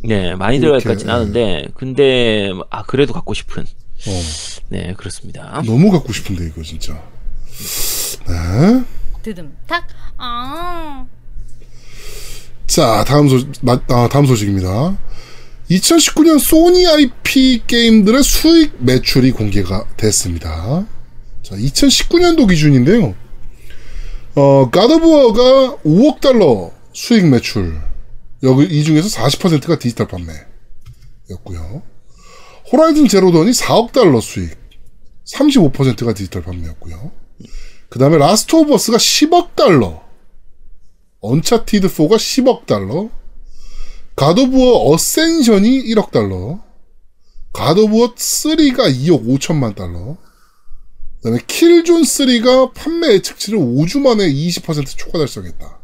[0.07, 3.65] 네, 많이 들어갈 것 같지는 않은데, 근데, 아, 그래도 갖고 싶은.
[3.65, 4.23] 어,
[4.69, 5.63] 네, 그렇습니다.
[5.65, 7.03] 너무 갖고 싶은데 이거 진짜.
[8.29, 8.85] 네.
[9.23, 9.87] 드듬 탁.
[10.19, 11.07] 아.
[12.67, 14.99] 자, 다음 소 마, 아, 다음 소식입니다.
[15.71, 20.87] 2019년 소니 IP 게임들의 수익 매출이 공개가 됐습니다.
[21.43, 23.15] 자, 2019년도 기준인데요.
[24.37, 27.81] 어, God of War가 5억 달러 수익 매출.
[28.43, 31.83] 여기 이 중에서 40%가 디지털 판매였고요.
[32.73, 34.57] Horizon Zero Dawn이 4억 달러 수익.
[35.25, 37.13] 35%가 디지털 판매였고요.
[37.89, 40.07] 그 다음에 Last of Us가 10억 달러.
[41.21, 43.11] Uncharted 4가 10억 달러,
[44.15, 46.63] God of War Ascension이 1억 달러,
[47.53, 50.17] God of War 3가 2억 5천만 달러,
[51.17, 55.81] 그 다음에 킬존 3가 판매 예측치를 5주 만에 20% 초과 달성했다.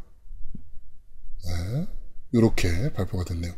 [1.44, 1.86] 네.
[2.32, 3.52] 이렇게 발표가 됐네요.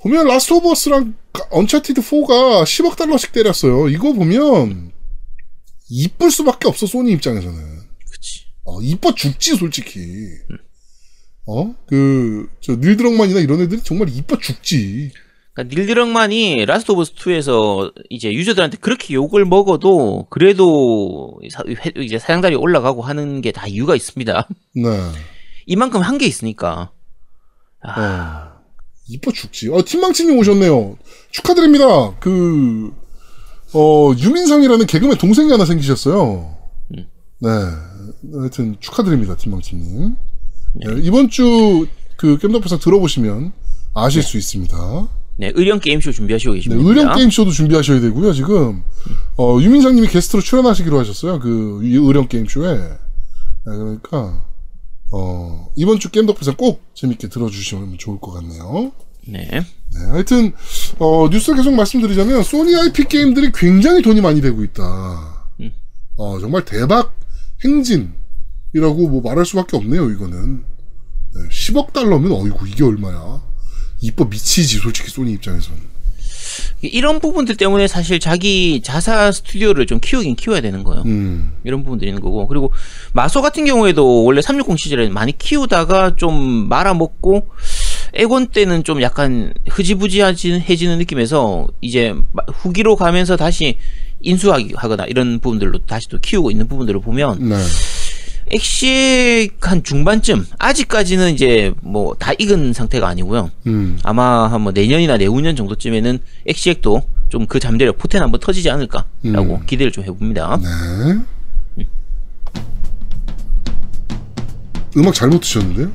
[0.00, 1.14] 보면 라스트 오브 어스랑
[1.50, 3.88] 언차티드 4가 10억 달러씩 때렸어요.
[3.88, 4.90] 이거 보면
[5.88, 7.58] 이쁠 수밖에 없어 소니 입장에서는.
[8.10, 8.46] 그치.
[8.64, 10.00] 어, 이뻐 죽지, 솔직히.
[11.46, 11.74] 어?
[11.86, 15.10] 그, 저, 닐드럭만이나 이런 애들이 정말 이뻐 죽지.
[15.54, 21.92] 그러니까 닐 드럭만이 라스트 오브 어스 2에서 이제 유저들한테 그렇게 욕을 먹어도 그래도 사, 회-
[22.02, 24.48] 이제 사양달이 올라가고 하는 게 다 이유가 있습니다.
[24.76, 24.82] 네.
[25.66, 26.90] 이만큼 한 게 있으니까.
[27.84, 28.60] 아, 어.
[29.08, 29.68] 이뻐 죽지.
[29.70, 30.96] 어, 팀망치님 오셨네요.
[31.30, 32.14] 축하드립니다.
[32.20, 32.92] 그,
[33.74, 36.56] 어, 유민상이라는 개그맨 동생이 하나 생기셨어요.
[36.90, 37.50] 네.
[38.34, 40.16] 하여튼 축하드립니다, 팀망치님.
[40.74, 43.52] 네, 이번 주 그 겜덕부상 들어보시면
[43.94, 44.76] 아실 수 있습니다.
[45.38, 46.88] 네, 의령 게임쇼 준비하시고 네, 계십니다.
[46.88, 48.32] 의령 게임쇼도 준비하셔야 되고요.
[48.32, 48.84] 지금
[49.36, 51.40] 어, 유민상님이 게스트로 출연하시기로 하셨어요.
[51.40, 52.76] 그 이- 의령 게임쇼에.
[52.78, 52.88] 네,
[53.64, 54.44] 그러니까
[55.12, 58.92] 어, 이번 주 게임덕부상 꼭 재밌게 들어주시면 좋을 것 같네요.
[59.28, 59.46] 네.
[59.50, 60.52] 네, 하여튼
[60.98, 65.48] 어, 뉴스 계속 말씀드리자면 소니 IP 게임들이 굉장히 돈이 많이 되고 있다.
[65.60, 65.70] 음.
[66.16, 67.14] 어, 정말 대박
[67.62, 70.10] 행진이라고 뭐 말할 수밖에 없네요.
[70.10, 70.64] 이거는
[71.34, 73.42] 네, 10억 달러면 어이구 이게 얼마야?
[74.00, 75.91] 이뻐 미치지 솔직히 소니 입장에서는.
[76.82, 81.02] 이런 부분들 때문에 사실 자기 자사 스튜디오를 좀 키우긴 키워야 되는 거예요.
[81.06, 82.46] 음, 이런 부분들이 있는 거고.
[82.48, 82.72] 그리고
[83.12, 87.46] 마소 같은 경우에도 원래 360 시절에 많이 키우다가 좀 말아먹고
[88.14, 93.78] 엑원 때는 좀 약간 흐지부지해지는 느낌에서 이제 마- 후기로 가면서 다시
[94.20, 97.56] 인수하거나 이런 부분들로 다시 또 키우고 있는 부분들을 보면 네.
[98.50, 103.50] 엑시엑 한 중반쯤 아직까지는 이제 뭐 다 익은 상태가 아니고요.
[103.66, 103.98] 음.
[104.02, 109.66] 아마 한 뭐 내년이나 내후년 정도쯤에는 엑시엑도 좀 그 잠재력 포텐 한번 터지지 않을까라고 음.
[109.66, 110.58] 기대를 좀 해봅니다.
[110.62, 111.86] 네.
[114.96, 115.90] 음악 잘못 트셨는데요?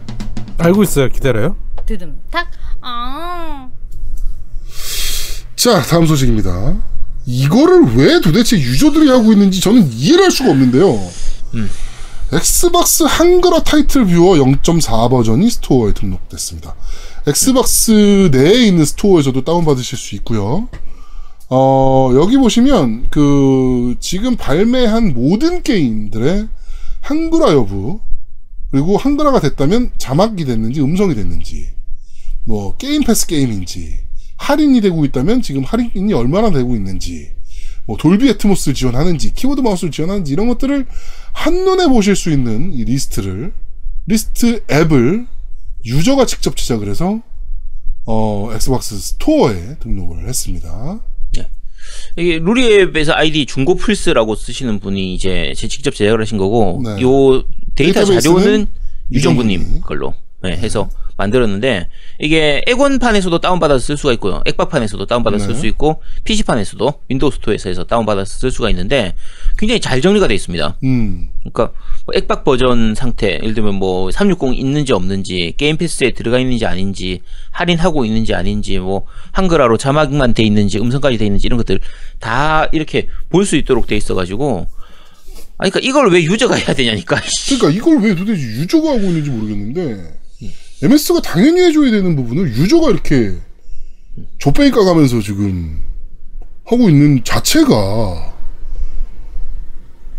[0.57, 1.09] 알고 있어요.
[1.09, 1.55] 기다려요.
[1.85, 2.47] 드듬 탁
[2.81, 3.69] 아
[5.55, 6.75] 자, 다음 소식입니다.
[7.25, 10.85] 이거를 왜 도대체 유저들이 하고 있는지 저는 이해를 할 수가 없는데요.
[12.33, 16.75] 엑스박스 한글화 타이틀 뷰어 0.4 버전이 스토어에 등록됐습니다.
[17.25, 20.67] 엑스박스 내에 있는 스토어에서도 다운받으실 수 있고요.
[21.49, 26.49] 어, 여기 보시면 그 지금 발매한 모든 게임들의
[26.99, 28.01] 한글화 여부
[28.71, 31.69] 그리고 한글화가 됐다면 자막이 됐는지 음성이 됐는지
[32.43, 33.99] 뭐 게임 패스 게임인지
[34.35, 37.36] 할인이 되고 있다면 지금 할인이 얼마나 되고 있는지
[37.87, 40.85] 뭐 돌비 애트모스를 지원하는지 키보드 마우스를 지원하는지 이런 것들을
[41.31, 43.53] 한눈에 보실 수 있는 이 리스트를
[44.05, 45.25] 리스트 앱을
[45.85, 47.21] 유저가 직접 제작을 해서
[48.05, 51.01] 어 엑스박스 스토어에 등록을 했습니다.
[52.17, 57.01] 이게 루리웹에서 아이디 중고 플스라고 쓰시는 분이 이제 제 직접 제작을 하신 거고 네.
[57.01, 57.43] 요
[57.75, 58.67] 데이터 자료는
[59.11, 59.81] 유정군님.
[59.81, 64.41] 걸로 네, 해서 만들었는데 이게 엑원판에서도 다운받아서 쓸 수가 있고요.
[64.45, 65.59] 엑박판에서도 다운받아서 쓸 네.
[65.59, 69.15] 수 있고 PC판에서도 윈도우 스토어에서 다운받아서 쓸 수가 있는데
[69.57, 70.77] 굉장히 잘 정리가 되어 있습니다.
[70.83, 71.71] 음, 그러니까
[72.05, 77.21] 뭐 엑박 버전 상태, 예를 들면 뭐 360 있는지 없는지, 게임 패스에 들어가 있는지 아닌지,
[77.51, 81.79] 할인하고 있는지 아닌지, 뭐 한글화로 자막만 돼 있는지, 음성까지 돼 있는지 이런 것들
[82.19, 84.67] 다 이렇게 볼 수 있도록 돼 있어 가지고,
[85.57, 87.19] 아니 그러니까 이걸 왜 유저가 해야 되냐니까.
[87.57, 90.17] 그러니까 이걸 왜 도대체 유저가 하고 있는지 모르겠는데
[90.83, 93.35] MS가 당연히 해줘야 되는 부분을 유저가 이렇게
[94.39, 95.79] 좆뱅이 까가면서 지금
[96.65, 98.33] 하고 있는 자체가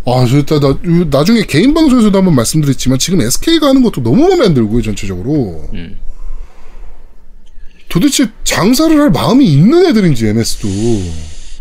[0.06, 4.26] 아, 저, 나, 나, 요- 나중에 개인 방송에서도 한번 말씀드렸지만, 지금 SK가 하는 것도 너무
[4.26, 5.68] 마음에 안 들고요, 전체적으로.
[5.74, 5.98] 음.
[7.90, 10.66] 도대체 장사를 할 마음이 있는 애들인지, MS도.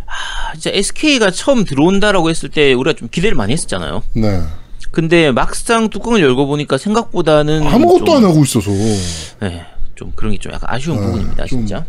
[0.06, 4.02] 아, 진짜 SK가 처음 들어온다라고 했을 때 우리가 좀 기대를 많이 했었잖아요.
[4.16, 4.42] 네.
[4.98, 8.72] 근데 막상 뚜껑을 열고 보니까 생각보다는 아무것도 좀, 안 하고 있어서.
[9.42, 11.86] 네, 좀 그런 게 좀 약간 아쉬운 네, 부분입니다, 좀 진짜.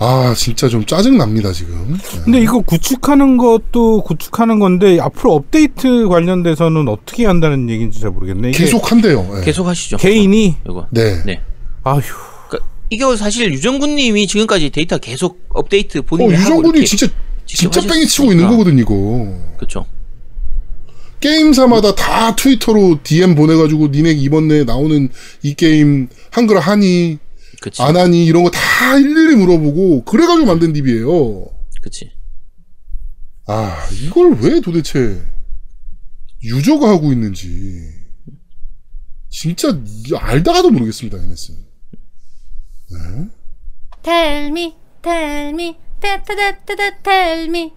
[0.00, 1.96] 아, 진짜 좀 짜증 납니다, 지금.
[1.96, 2.20] 네.
[2.24, 8.50] 근데 이거 구축하는 것도 구축하는 건데 앞으로 업데이트 관련돼서는 어떻게 한다는 얘기인지 잘 모르겠네.
[8.50, 9.24] 계속 한대요.
[9.38, 9.44] 예.
[9.44, 9.98] 계속 하시죠.
[9.98, 10.88] 개인이 이거.
[10.90, 11.22] 네.
[11.24, 11.40] 네.
[11.84, 12.00] 아휴
[12.48, 17.06] 그러니까 이게 사실 유정군님이 지금까지 데이터 계속 업데이트 어, 본인이 하고 유정군이 진짜,
[17.46, 18.50] 진짜 뺑이 치고 있는 하셨으니까.
[18.50, 19.54] 거거든, 이거.
[19.56, 19.86] 그렇죠.
[21.20, 25.08] 게임사마다 다 트위터로 DM 보내가지고, 니네 이번 내에 나오는
[25.42, 27.18] 이 게임 한글 하니,
[27.60, 27.82] 그치.
[27.82, 31.46] 안 하니, 이런 거 다 일일이 물어보고, 그래가지고 만든 DB예요.
[31.82, 32.10] 그치.
[33.46, 35.22] 아, 이걸 왜 도대체
[36.44, 37.82] 유저가 하고 있는지.
[39.30, 39.68] 진짜
[40.16, 41.52] 알다가도 모르겠습니다, NS.
[44.02, 45.76] tell me tell me
[47.02, 47.72] tell me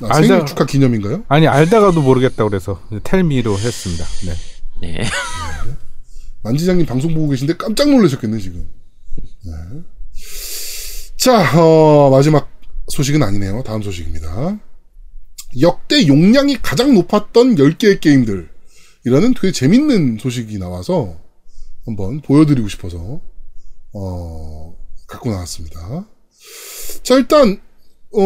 [0.00, 1.24] 아, 알다- 생일 축하 기념인가요?
[1.28, 4.04] 아니 알다가도 모르겠다 그래서 텔미로 했습니다.
[4.26, 4.34] 네.
[4.80, 5.04] 네.
[6.42, 8.68] 만지장님 방송 보고 계신데 깜짝 놀라셨겠네, 지금.
[9.44, 9.52] 네.
[11.16, 12.50] 자, 어, 마지막
[12.88, 13.62] 소식은 아니네요.
[13.62, 14.58] 다음 소식입니다.
[15.60, 18.50] 역대 용량이 가장 높았던 10개의 게임들.
[19.04, 21.16] 이라는 되게 재밌는 소식이 나와서
[21.86, 23.20] 한번 보여드리고 싶어서,
[23.92, 24.76] 어,
[25.06, 26.06] 갖고 나왔습니다.
[27.04, 27.60] 자, 일단,
[28.14, 28.20] 어,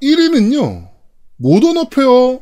[0.00, 0.89] 1위는요,
[1.40, 2.40] 모던 워페어,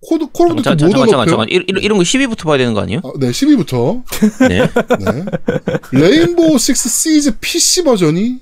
[0.00, 1.28] 코드, 콜 오브 듀티 잠깐, 잠깐, 모던 잠깐.
[1.28, 1.48] 잠깐.
[1.50, 3.00] 이- 이런, 이런 거 10위부터 봐야 되는 거 아니에요?
[3.04, 4.02] 아, 네, 10위부터.
[4.48, 4.60] 네.
[5.92, 6.00] 네.
[6.00, 8.40] 레인보우 식스 시즈 PC 버전이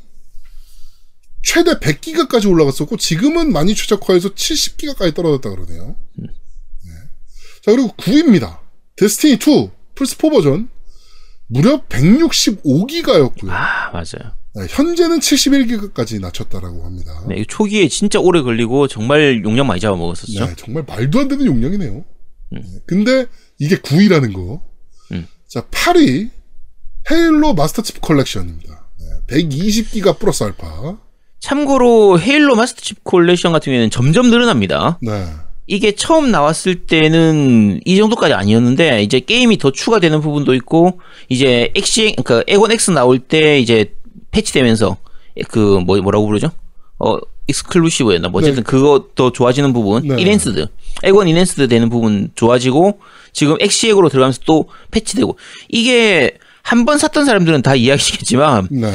[1.43, 5.97] 최대 100기가까지 올라갔었고 지금은 많이 최적화해서 70기가까지 떨어졌다 그러네요.
[6.17, 6.27] 네.
[7.65, 8.59] 자 그리고 9위입니다.
[8.97, 10.69] 데스티니 2 플스4 버전
[11.49, 13.51] 무려 165기가였고요.
[13.51, 14.35] 아, 맞아요.
[14.69, 17.25] 현재는 71기가까지 낮췄다라고 합니다.
[17.29, 20.47] 네, 초기에 진짜 오래 걸리고 정말 용량 많이 잡아먹었었죠.
[20.47, 21.93] 네, 정말 말도 안 되는 용량이네요.
[21.93, 22.05] 음.
[22.53, 23.27] 네, 근데
[23.59, 24.63] 이게 9위라는 거.
[25.13, 25.27] 음.
[25.47, 26.31] 자, 8위
[27.11, 28.87] 헤일로 마스터 치프 컬렉션입니다.
[29.29, 30.99] 네, 120기가 플러스 알파.
[31.39, 34.99] 참고로 헤일로 마스터 치프 컬렉션 같은 경우에는 점점 늘어납니다.
[35.03, 35.27] 네.
[35.67, 42.15] 이게 처음 나왔을 때는 이 정도까지 아니었는데 이제 게임이 더 추가되는 부분도 있고 이제 엑시
[42.25, 43.93] 그 엑원 X 나올 때 이제
[44.31, 44.97] 패치되면서
[45.49, 46.51] 그 뭐 뭐라고 부르죠?
[46.99, 47.19] 어
[47.49, 48.67] exclusive였나 뭐 어쨌든 네.
[48.71, 50.17] 그거 더 좋아지는 부분 네.
[50.21, 50.67] enhanced
[51.05, 53.01] 엑원 enhanced 되는 부분 좋아지고
[53.33, 55.37] 지금 엑시엑으로 들어가면서 또 패치되고
[55.69, 58.93] 이게 한 번 샀던 사람들은 다 이해하시겠지만 네.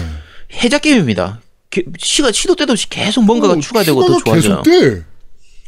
[0.53, 1.39] 혜자 게임입니다.
[1.69, 4.61] 게- 시가 시도 때도 없이 계속 뭔가가 어, 추가되고 더 좋아져요.
[4.61, 5.03] 계속 돼.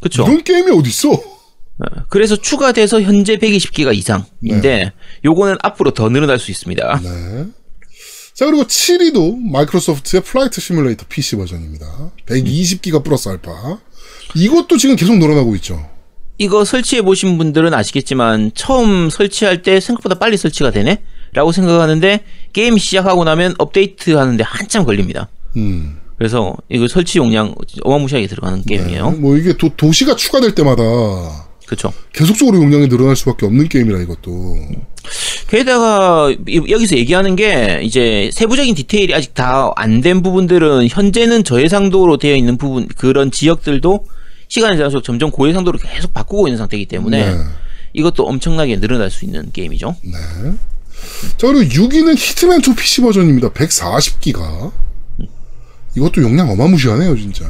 [0.04, 0.24] 그렇죠.
[0.24, 1.14] 이런 게임이 어딨어?
[1.14, 4.92] 어, 그래서 추가돼서 현재 120기가 이상인데
[5.26, 7.00] 요거는 앞으로 더 늘어날 수 있습니다.
[7.02, 7.46] 네.
[8.34, 12.12] 자, 그리고 7위도 마이크로소프트의 플라이트 시뮬레이터 PC 버전입니다.
[12.26, 13.80] 120기가 플러스 알파.
[14.36, 15.88] 이것도 지금 계속 늘어나고 있죠.
[16.40, 21.04] 이거 설치해 보신 분들은 아시겠지만 처음 설치할 때 생각보다 빨리 설치가 되네?
[21.34, 25.30] 라고 생각하는데 게임 시작하고 나면 업데이트 하는데 한참 걸립니다.
[25.56, 26.00] 음.
[26.24, 29.12] 그래서 이거 설치 용량 어마무시하게 들어가는 게임이에요.
[29.20, 30.82] 뭐 이게 도, 도시가 추가될 때마다
[31.66, 31.92] 그렇죠.
[32.14, 34.58] 계속적으로 용량이 늘어날 수밖에 없는 게임이라 이것도.
[35.50, 42.16] 게다가 이- 여기서 얘기하는 게 이제 세부적인 디테일이 아직 다 안 된 부분들은 현재는 저해상도로
[42.20, 44.06] 되어 있는 부분 그런 지역들도
[44.48, 47.38] 시간이 지날수록 점점 고해상도로 계속 바꾸고 있는 상태이기 때문에 네.
[47.92, 49.94] 이것도 엄청나게 늘어날 수 있는 게임이죠.
[50.06, 50.12] 네.
[51.38, 53.50] 자, 그리고 6위는 히트맨 2 PC 버전입니다.
[53.50, 54.72] 140기가.
[55.96, 57.46] 이것도 용량 어마무시하네요, 진짜.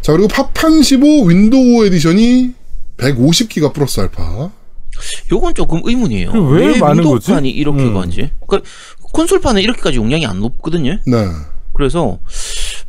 [0.00, 2.54] 자, 그리고 파판 15 윈도우 에디션이
[2.96, 4.50] 150기가 플러스 알파.
[5.30, 6.32] 요건 조금 의문이에요.
[6.32, 7.30] 그럼 왜 많은 거지?
[7.30, 7.94] 윈도우판이 이렇게 음.
[7.94, 8.30] 가지?
[8.46, 8.68] 그러니까
[9.12, 10.98] 콘솔판은 이렇게까지 용량이 안 높거든요.
[11.06, 11.26] 네.
[11.74, 12.18] 그래서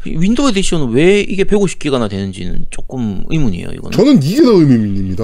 [0.05, 3.67] 윈도우 에디션은 왜 이게 150기가나 되는지는 조금 의문이에요.
[3.73, 3.91] 이거는.
[3.91, 5.23] 저는 이게 더 의문입니다.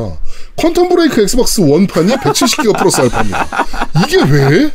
[0.58, 3.48] 퀀텀 브레이크 엑스박스 원판이 170기가 플러스 알파입니다.
[4.06, 4.72] 이게 왜?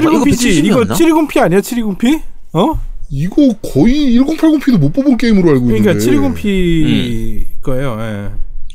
[0.00, 2.22] 720P지 이거 이거 170 720P 아니야 720P?
[2.54, 2.80] 어?
[3.10, 5.82] 이거 거의 1080p도 못 뽑은 게임으로 알고 있는데.
[5.82, 7.96] 그러니까 720P 거예요.
[8.00, 8.30] 예.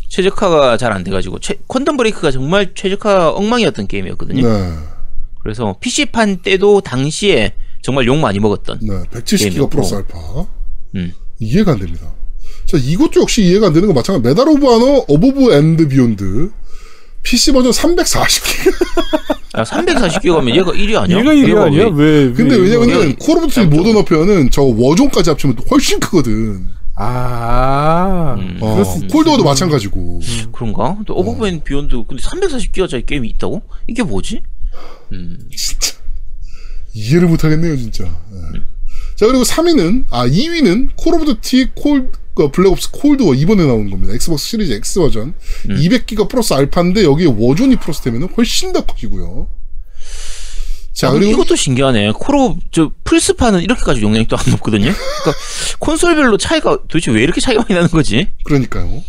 [0.08, 4.48] 최적화가 잘 안 돼가지고 최, 퀀텀 브레이크가 정말 최적화 엉망이었던 게임이었거든요.
[4.48, 4.74] 네.
[5.42, 8.80] 그래서 PC판 때도 당시에 정말 욕 많이 먹었던.
[8.82, 9.04] 네.
[9.12, 9.70] 170기가 게임이었고.
[9.70, 10.18] 플러스 알파.
[10.96, 11.14] 음.
[11.40, 12.12] 이해가 안 됩니다.
[12.66, 14.28] 자, 이것도 역시 이해가 안 되는 건 마찬가지.
[14.28, 16.52] 메달 오브 아너 어버브 앤드 비욘드.
[17.24, 19.39] PC 버전 340기가.
[19.60, 21.18] 아, 340기가면 얘가 1위 아니야?
[21.20, 21.88] 얘가 1위 얘가 아니야?
[21.88, 22.34] 왜- 왜?
[22.34, 26.68] 근데 왜 왜냐면은 이거- 콜 오브 듀티 모던 워페어는 저 워존까지 합치면 훨씬 크거든.
[26.96, 28.36] 아.
[28.38, 28.58] 음.
[28.62, 28.84] 어.
[29.12, 30.20] 콜드워도 마찬가지고.
[30.52, 30.98] 그런가?
[31.06, 33.62] 또 Above and Beyond 근데 340기가짜리 게임이 있다고?
[33.88, 34.42] 이게 뭐지?
[35.56, 35.94] 진짜
[36.94, 38.04] 이해를 못하겠네요 진짜.
[38.04, 38.60] 네.
[39.16, 43.66] 자 그리고 3위는 아 2위는 Call of Duty Call 어, Black Ops Cold War 이번에
[43.66, 44.14] 나온 겁니다.
[44.14, 45.34] Xbox Series X 버전
[45.68, 49.48] 200기가 플러스 알파인데 여기에 Warzone이 플러스 되면 훨씬 더 커지고요.
[50.94, 52.12] 자 아, 그리고 이것도 신기하네.
[52.12, 54.92] 코로 저 플스판은 이렇게까지 용량이 또 안 높거든요.
[54.92, 55.34] 그러니까
[55.80, 58.28] 콘솔별로 차이가 도대체 왜 이렇게 차이가 많이 나는 거지?
[58.44, 59.02] 그러니까요.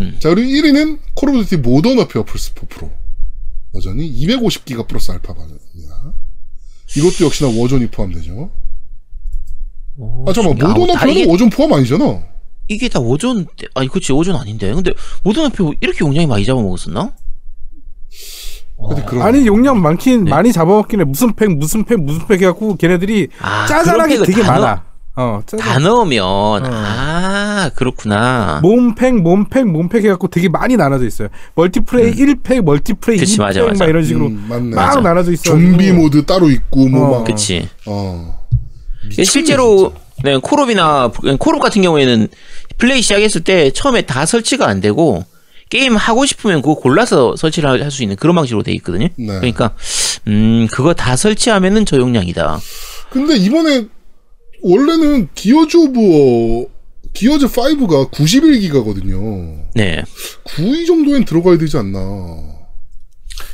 [0.00, 0.16] 음.
[0.20, 2.90] 자 그리고 1위는 Call of Duty Modern Warfare 플스 4 프로
[3.72, 6.12] 버전이 250기가 플러스 알파 버전입니다.
[6.96, 8.50] 이것도 역시나 Warzone이 포함되죠.
[10.26, 12.22] 아 잠깐만 모던 아, 다 Warfare는 이게- Warzone 포함 아니잖아.
[12.72, 14.92] 이게 다 Warzone 때- 아니 그치 Warzone 아닌데 근데
[15.24, 17.12] Modern Warfare 이렇게 용량이 많이 잡아먹었었나?
[19.20, 19.80] 아니 용량 네.
[19.80, 21.04] 많긴 많이 잡아먹긴 해.
[21.04, 24.84] 무슨 팩 무슨 팩 무슨 팩 해갖고 걔네들이 아, 짜잘하게 되게 다 많아.
[25.14, 25.72] 어, 짜잘하게.
[25.72, 28.58] 다 넣으면 아 그렇구나.
[28.62, 31.28] 뭔 팩, 뭔 팩, 뭔 팩 해갖고 되게 많이 나눠져 있어요.
[31.54, 33.20] multiplay 1팩, multiplay 음.
[33.20, 33.84] 그치, 2팩 맞아, 맞아.
[33.84, 34.74] 막 이런 식으로 음, 맞네.
[34.74, 35.00] 막 맞아.
[35.00, 35.44] 나눠져 있어.
[35.44, 37.18] 좀비 모드 따로 있고 뭐 어.
[37.18, 37.24] 막.
[37.24, 37.68] 그치.
[37.86, 38.40] 어.
[39.10, 39.92] 실제로
[40.24, 42.28] 네, 콜옵이나 콜옵 같은 경우에는
[42.78, 45.24] 플레이 시작했을 때 처음에 다 설치가 안 되고
[45.68, 49.08] 게임 하고 싶으면 그거 골라서 설치를 할 수 있는 그런 방식으로 돼 있거든요.
[49.16, 49.26] 네.
[49.26, 49.74] 그러니까
[50.28, 52.60] 음 그거 다 설치하면은 저 용량이다.
[53.10, 53.86] 근데 이번에
[54.62, 56.66] 원래는 Gears of War-
[57.14, 59.64] Gears 5가 91기가거든요.
[59.74, 60.02] 네.
[60.44, 61.98] 9위 정도엔 들어가야 되지 않나.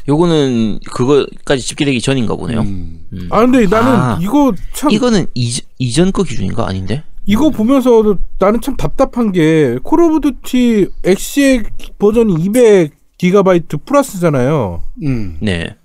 [0.09, 2.61] 요거는 그거까지 집계되기 전인가 보네요.
[2.63, 3.07] 음.
[3.31, 4.19] 아 근데 나는 아.
[4.23, 7.03] 이거 참 이거는 이, 이전 거 기준인가 아닌데?
[7.27, 11.65] 이거 보면서 나는 참 답답한 게 Call of Duty 엑시의
[11.99, 14.83] 버전이 200 기가바이트 플러스잖아요.
[15.03, 15.37] 음.
[15.43, 15.77] 네.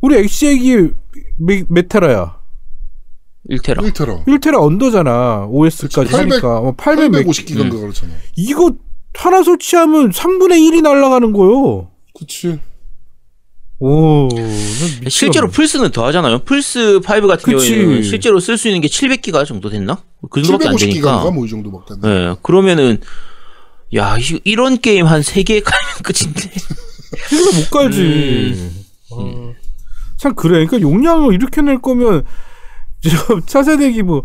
[0.00, 0.90] 우리 엑시액이
[1.38, 2.36] 몇, 몇 테라야?
[3.50, 3.78] 1테라.
[3.92, 4.24] 1테라.
[4.26, 5.46] 1테라 언더잖아.
[5.48, 6.58] OS까지 그치, 800, 하니까.
[6.58, 8.12] 어, 800 몇- 850 기가인가 그렇잖아.
[8.36, 8.72] 이거
[9.14, 11.88] 하나 설치하면 3분의 1이 날아가는 거요.
[12.16, 12.60] 그치.
[13.84, 14.28] 오.
[15.08, 16.40] 실제로 플스는 더 하잖아요.
[16.40, 17.74] 플스 5 같은 그치.
[17.74, 19.98] 경우에는 실제로 쓸 수 있는 게 700기가 정도 됐나?
[20.30, 21.30] 그 정도밖에 안 750기가인가 되니까.
[21.32, 22.08] 뭐이 정도밖에 안 돼.
[22.08, 22.34] 네.
[22.42, 23.00] 그러면은
[23.94, 26.50] 야, 이- 이런 게임 한 3개 깔면 끝인데.
[27.28, 28.70] 게임을 못 깔지.
[29.10, 29.52] 어,
[30.16, 30.64] 참 그래.
[30.64, 32.24] 그러니까 용량을 이렇게 낼 거면
[33.02, 34.22] 저 차세대기 뭐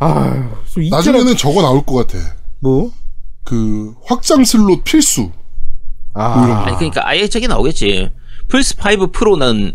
[0.00, 0.50] 아,
[0.90, 2.18] 나중에는 저거 나올 것 같아.
[2.60, 2.90] 뭐?
[3.44, 5.30] 그 확장 슬롯 필수.
[6.12, 8.10] 아, 아니 그러니까 아예 저게 나오겠지.
[8.48, 9.72] 플스 5 Pro는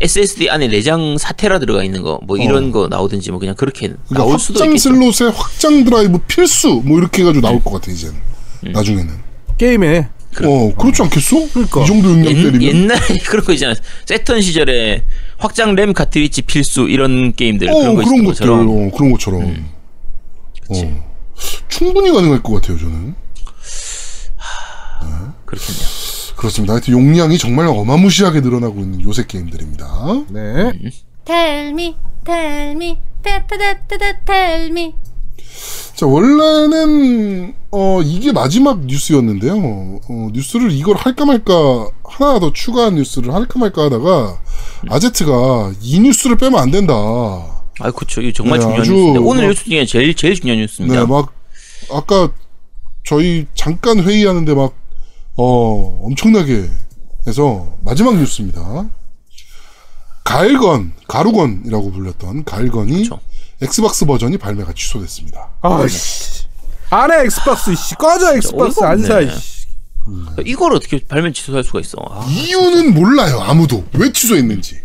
[0.00, 4.14] SSD 안에 내장 4테라 들어가 있는 거 뭐 이런 거 나오든지 뭐 그냥 그렇게 그러니까
[4.14, 5.14] 나올 수도 확장 있겠죠.
[5.14, 8.08] 슬롯에 확장 드라이브 필수 뭐 이렇게 해가지고 나올 것 같아 이제.
[8.08, 8.72] 음.
[8.72, 9.14] 나중에는.
[9.58, 10.08] 게임에
[10.42, 11.48] 어 그렇지 않겠어?
[11.52, 11.84] 그러니까.
[11.84, 12.62] 이 정도 용량 옛, 때리면.
[12.62, 13.74] 옛날에 그런 거 있잖아.
[14.04, 15.04] Saturn 시절에
[15.38, 18.50] 확장 램 카트리지 필수 이런 게임들 어 그런 거 그런 것들.
[18.50, 19.66] 어, 그런 것처럼.
[20.70, 21.04] 어.
[21.68, 23.14] 충분히 가능할 것 같아요 저는.
[25.46, 25.93] 그렇겠네요.
[26.36, 26.74] 그렇습니다.
[26.74, 30.24] 하여튼 용량이 정말 어마무시하게 늘어나고 있는 요새 게임들입니다.
[30.30, 30.72] 네.
[31.24, 34.94] Tell me, tell me, 테테테테 tell me.
[35.94, 39.54] 자, 원래는, 어, 이게 마지막 뉴스였는데요.
[40.08, 44.40] 어, 뉴스를 이걸 할까 말까, 하나 더 추가한 뉴스를 할까 말까 하다가,
[44.90, 46.94] 아제트가 이 뉴스를 빼면 안 된다.
[46.94, 48.20] 아, 그렇죠.
[48.20, 51.00] 이거 정말 네, 중요한 아주 뉴스인데 오늘 막- 뉴스 중에 제일 제일 중요한 뉴스입니다.
[51.00, 51.32] 네, 막,
[51.92, 52.30] 아까
[53.04, 54.74] 저희 잠깐 회의하는데 막,
[55.36, 56.70] 어, 엄청나게
[57.26, 58.88] 해서 마지막 뉴스입니다.
[60.24, 63.20] Gal Gun, 갸루건이라고 불렸던 Gal Gun이 그쵸.
[63.60, 65.50] Xbox 버전이 발매가 취소됐습니다.
[65.60, 66.44] 아씨.
[66.90, 69.16] 안해 Xbox 씨 꺼져 Xbox 안 사.
[69.18, 69.34] 없네.
[69.38, 69.64] 씨.
[70.44, 71.96] 이걸 어떻게 발매 취소할 수가 있어?
[72.10, 73.84] 아, 이유는 몰라요, 아무도.
[73.94, 74.78] 왜 취소했는지.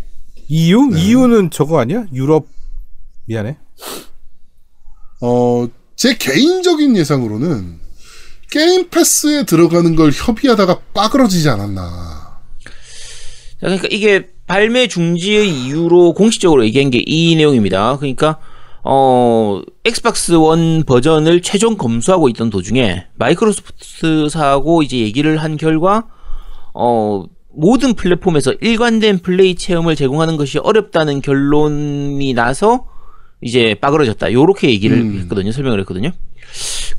[0.47, 0.87] 이유?
[0.87, 1.01] 네.
[1.01, 2.05] 이유는 저거 아니야?
[2.13, 2.47] 유럽
[3.25, 3.57] 미안해.
[5.21, 7.79] 어, 제 개인적인 예상으로는
[8.51, 11.81] Game Pass에 들어가는 걸 협의하다가 빠그러지지 않았나.
[11.83, 12.69] 자,
[13.59, 17.97] 그러니까 이게 발매 중지의 이유로 공식적으로 얘기한 게 이 내용입니다.
[17.97, 18.39] 그러니까
[18.83, 26.07] 어 Xbox One 버전을 최종 검수하고 있던 도중에 마이크로소프트사하고 이제 얘기를 한 결과
[26.73, 32.85] 어 모든 플랫폼에서 일관된 플레이 체험을 제공하는 것이 어렵다는 결론이 나서
[33.41, 34.31] 이제 빠그러졌다.
[34.31, 35.19] 요렇게 얘기를 음.
[35.21, 35.51] 했거든요.
[35.51, 36.11] 설명을 했거든요.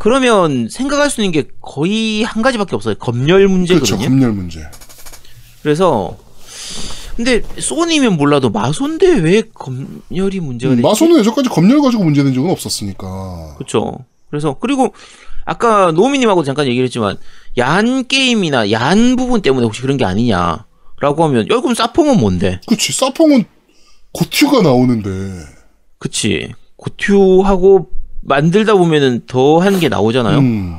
[0.01, 2.95] 그러면 생각할 수 있는 게 거의 한 가지밖에 없어요.
[2.95, 3.99] 검열 문제거든요.
[3.99, 4.63] 그렇죠, 검열 문제.
[5.63, 6.17] 그래서
[7.17, 10.73] 근데 소니면 몰라도 마소인데 왜 검열이 문제가?
[10.73, 13.57] 음, 마소는 여전까지 검열 가지고 문제된 적은 없었으니까.
[13.59, 13.99] 그렇죠.
[14.31, 14.95] 그래서 그리고
[15.45, 17.19] 아까 노미님하고 잠깐 얘기를 했지만
[17.59, 22.63] 야한 게임이나 야한 부분 때문에 혹시 그런 게 아니냐라고 하면 야 그럼 사펑은 뭔데?
[22.67, 23.45] 그치, 사펑은
[24.13, 25.11] 고튜가 나오는데.
[25.99, 30.39] 그치 고튜하고 만들다 보면은 더한 게 나오잖아요.
[30.39, 30.77] 음,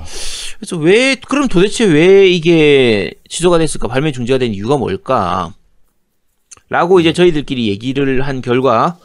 [0.59, 3.87] 그래서 왜 그럼 도대체 왜 이게 취소가 됐을까?
[3.87, 5.53] 발매 중지가 된 이유가 뭘까?
[6.69, 8.97] 라고 이제 저희들끼리 얘기를 한 결과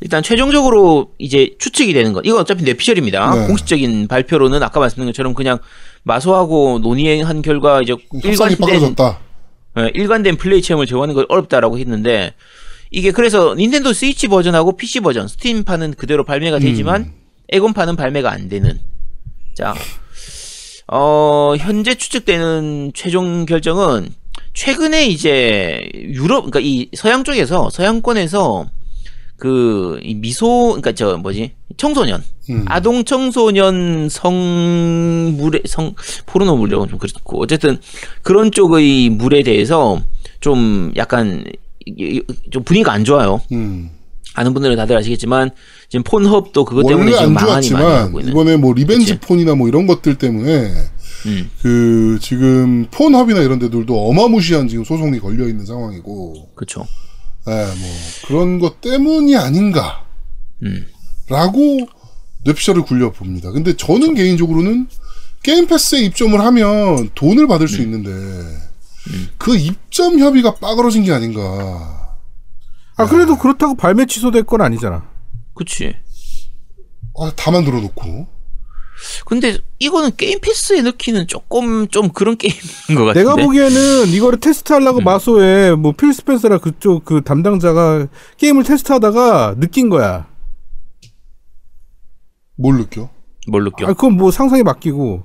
[0.00, 2.26] 일단 최종적으로 이제 추측이 되는 것.
[2.26, 3.34] 이건 어차피 뇌피셜입니다.
[3.34, 3.46] 네.
[3.46, 5.58] 공식적인 발표로는 아까 말씀드린 것처럼 그냥
[6.02, 8.56] 마소하고 논의한 결과 이제 일관된.
[9.78, 12.32] 예, 일관된 플레이 체험을 제공하는 걸 어렵다라고 했는데
[12.90, 17.12] 이게 그래서 닌텐도 스위치 버전하고 PC 버전 스팀판은 그대로 발매가 되지만
[17.48, 18.80] 에곤판은 발매가 안 되는
[19.54, 19.74] 자
[20.88, 24.08] 어, 현재 추측되는 최종 결정은
[24.54, 28.70] 최근에 이제 유럽 그러니까 이 서양 쪽에서 서양권에서
[29.36, 32.64] 그이 미소 그러니까 저 뭐지 청소년 음.
[32.66, 35.94] 아동 청소년 성물의 성
[36.24, 37.78] 포르노 물이라고 좀 그렇고 어쨌든
[38.22, 40.00] 그런 쪽의 물에 대해서
[40.40, 41.44] 좀 약간
[42.50, 43.40] 좀 분위기가 안 좋아요.
[43.52, 43.90] 음.
[44.36, 45.50] 아는 분들은 다들 아시겠지만
[45.88, 48.32] 지금 Pornhub도 그것 때문에 지금 안 좋았지만 하고 있는.
[48.32, 49.26] 이번에 뭐 revenge 그치.
[49.26, 50.72] porn이나 뭐 이런 것들 때문에
[51.26, 51.50] 음.
[51.62, 56.86] 그 지금 Pornhub이나 이런 데들도 어마무시한 지금 소송이 걸려 있는 상황이고 그렇죠.
[57.48, 57.90] 예, 뭐
[58.26, 60.04] 그런 것 때문이 아닌가
[60.62, 60.86] 음.
[61.28, 61.78] 라고
[62.44, 63.50] 뇌피셜을 굴려 봅니다.
[63.50, 64.86] 근데 저는 개인적으로는
[65.42, 67.68] Game Pass에 입점을 하면 돈을 받을 음.
[67.68, 68.10] 수 있는데
[69.38, 72.05] 그 입점 협의가 빠그러진 게 아닌가.
[72.96, 75.08] 아 그래도 그렇다고 발매 취소될 건 아니잖아.
[75.54, 75.94] 그치.
[77.18, 78.26] 아, 다 만들어 놓고.
[79.26, 82.58] 근데 이거는 Game Pass에 넣기는 조금 좀 그런 게임인
[82.96, 83.20] 것 같은데.
[83.20, 84.40] 내가 보기에는 이거를 음.
[84.40, 88.06] 테스트하려고 마소에 뭐 필 스펜서라 그쪽 그 담당자가
[88.38, 90.26] 게임을 테스트하다가 느낀 거야.
[92.56, 93.10] 뭘 느껴?
[93.48, 93.84] 뭘 느껴?
[93.84, 95.24] 아 그건 뭐 상상에 맡기고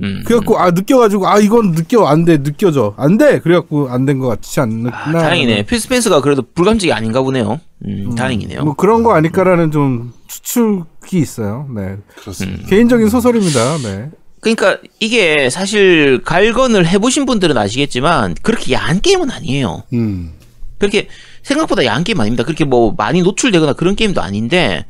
[0.00, 0.22] 음.
[0.24, 4.26] 그래갖고 아 느껴가지고 아 이건 느껴 안 돼 느껴져 안 돼 그래갖고 안 된 것
[4.28, 5.66] 같지 않나 아, 다행이네.
[5.66, 7.60] 필 스펜스가 그래도 불감증이 아닌가 보네요.
[7.84, 8.64] 음, 다행이네요.
[8.64, 12.66] 뭐 그런 거 아닐까라는 좀 추측이 있어요 네 그렇습니다.
[12.68, 19.82] 개인적인 소설입니다 네 그러니까 이게 사실 갈건을 해보신 분들은 아시겠지만 그렇게 야한 게임은 아니에요.
[19.92, 20.32] 음.
[20.78, 21.06] 그렇게
[21.42, 22.42] 생각보다 야한 게임 아닙니다.
[22.44, 24.86] 그렇게 뭐 많이 노출되거나 그런 게임도 아닌데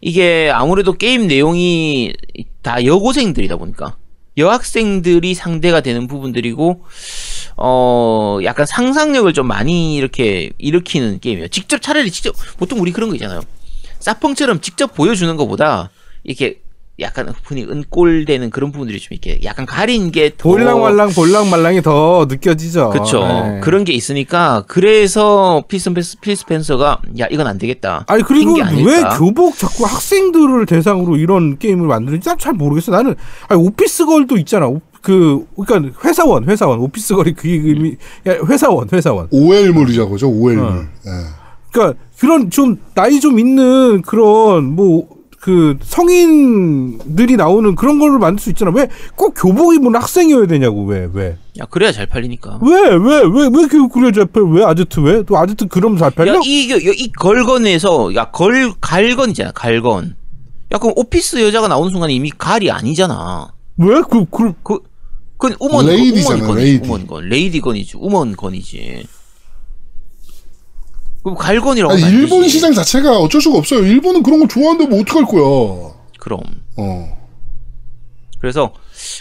[0.00, 2.12] 이게 아무래도 게임 내용이
[2.62, 3.96] 다 여고생들이다 보니까
[4.36, 6.84] 여학생들이 상대가 되는 부분들이고
[7.56, 11.48] 어 약간 상상력을 좀 많이 이렇게 일으키는 게임이에요.
[11.48, 13.42] 직접 차라리 직접 보통 우리 그런 거 있잖아요.
[14.00, 15.90] 사펑처럼 직접 보여주는 것보다
[16.22, 16.60] 이렇게
[16.98, 22.88] 약간 흔히 은꼴되는 그런 부분들이 좀 이렇게 약간 가린 게 더 볼랑말랑 볼랑말랑이 더 느껴지죠
[22.90, 23.20] 그쵸.
[23.26, 23.60] 네.
[23.62, 28.04] 그런 게 있으니까, 그래서 필스펜서, 필스펜서가, 야, 이건 안 되겠다.
[28.08, 28.54] 아니 그리고?
[28.84, 32.92] 왜 교복 자꾸 학생들을 대상으로 이런 게임을 만드는지 난 잘 모르겠어.
[32.92, 33.14] 나는
[33.48, 34.66] 아니 오피스걸도 있잖아.
[34.68, 39.28] 오- 그 그러니까 회사원 회사원 오피스걸이 그 의미 야, 회사원 회사원.
[39.30, 40.28] OL물이라고 그죠?
[40.28, 40.64] OL물.
[40.64, 40.84] 어.
[41.06, 41.10] 예.
[41.72, 45.08] 그러니까 그런 좀 나이 좀 있는 그런 뭐
[45.46, 48.72] 그 성인들이 나오는 그런 거를 만들 수 있잖아.
[48.74, 51.36] 왜 꼭 교복 입은 학생이어야 되냐고 왜 왜?
[51.60, 52.58] 야 그래야 잘 팔리니까.
[52.62, 54.42] 왜 왜 왜 왜 그래 잡혀?
[54.42, 55.22] 왜 아제트 왜?
[55.22, 56.34] 또 아제트 그럼 잘 팔려?
[56.34, 60.16] 야, 이, 이, 이 걸건에서, 야, 걸, 갈건이잖아, 갈건.
[60.74, 63.52] 야, 그럼 오피스 여자가 나오는 순간 이미 gal이 아니잖아.
[63.76, 64.00] 왜?
[64.10, 64.80] 그, 그, 그,
[65.38, 66.88] 그건 woman, lady잖아, woman gun이지, lady.
[66.88, 67.28] woman gun.
[67.28, 69.06] lady gun이지, woman gun이지.
[71.26, 71.92] 그럼 Gal Gun이라고.
[71.92, 72.54] 아니, 일본 되지.
[72.54, 73.80] 시장 자체가 어쩔 수가 없어요.
[73.84, 75.92] 일본은 그런 거 좋아하는데 뭐 어떡할 거야.
[76.20, 76.38] 그럼.
[76.76, 77.18] 어.
[78.40, 78.72] 그래서,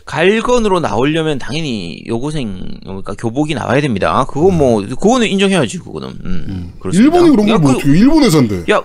[0.06, 4.24] Gal Gun으로 나오려면 당연히 여고생, 그러니까 교복이 나와야 됩니다.
[4.30, 6.10] 그거 뭐, 그거는 인정해야지, 그거는.
[6.24, 7.18] 음, 그렇습니다.
[7.18, 8.66] 일본이 그런 야, girl 뭐 그- 어떻게, 일본에서인데.
[8.72, 8.84] 야,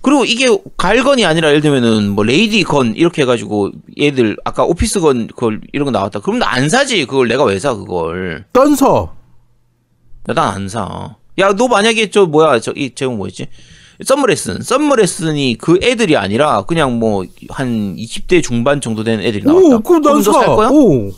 [0.00, 0.46] 그리고 이게
[0.78, 5.84] 갈건이 아니라 예를 들면은 뭐 레이디 건 이렇게 해가지고 얘들 아까 오피스 건 그걸 이런
[5.84, 6.20] 거 나왔다.
[6.20, 7.04] 그럼 나 안 사지.
[7.06, 8.44] 그걸 내가 왜 사 그걸.
[8.54, 9.14] 떤서.
[10.26, 11.16] 난안 사.
[11.38, 13.46] 야, 너 만약에 저 뭐야 저이 제목 뭐였지?
[14.04, 14.62] 썸머레슨.
[14.62, 19.76] 썸머레슨이 그 애들이 아니라 그냥 뭐 한 20대 중반 정도 된 애들이 나왔다.
[19.76, 20.30] 오, 그럼 난 사.
[20.32, 20.68] 너살 거야?
[20.70, 21.08] 오,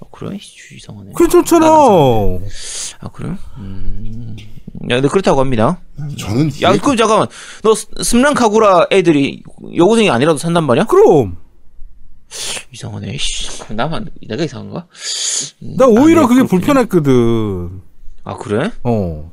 [0.00, 0.36] 어, 그래?
[0.40, 1.12] 씨, 이상하네.
[1.16, 1.66] 괜찮잖아.
[1.66, 2.40] 나는
[3.00, 3.30] 아 그래?
[3.58, 4.36] 음.
[4.90, 5.80] 야, 근데 그렇다고 합니다.
[6.18, 6.50] 저는.
[6.62, 7.28] 야, 그럼 잠깐만.
[7.62, 9.42] 너 스- 스ም랑 카구라 애들이
[9.76, 10.84] 여고생이 아니라도 산단 말이야?
[10.86, 11.36] 그럼.
[12.72, 13.16] 이상하네.
[13.18, 13.62] 씨.
[13.74, 14.86] 나만 내가 이상한가?
[15.62, 16.48] 음, 나 오히려 아니야, 그게 그렇군요.
[16.48, 17.82] 불편했거든.
[18.24, 18.70] 아 그래?
[18.84, 19.32] 어.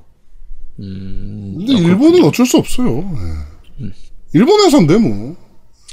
[0.80, 1.56] 음.
[1.58, 2.98] 근데 일본은 어쩔 수 없어요.
[3.82, 3.92] 예.
[4.34, 5.36] 일본에서인데 뭐.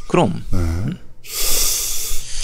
[0.09, 0.43] 그럼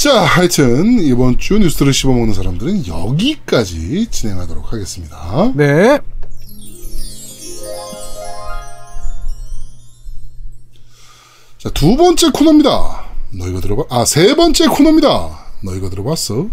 [0.03, 5.53] 자, 하여튼 이번 주 뉴스를 씹어먹는 사람들은 여기까지 진행하도록 하겠습니다.
[5.55, 6.01] 네.
[11.59, 13.05] 자, 두 번째 코너입니다.
[13.39, 13.85] 너 이거 들어봐?
[13.91, 15.47] 아, 세 번째 코너입니다.
[15.63, 16.49] 너 이거 들어봤어?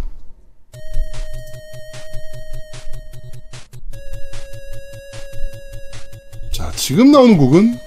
[6.60, 7.80] 자, 지금 나오는 곡은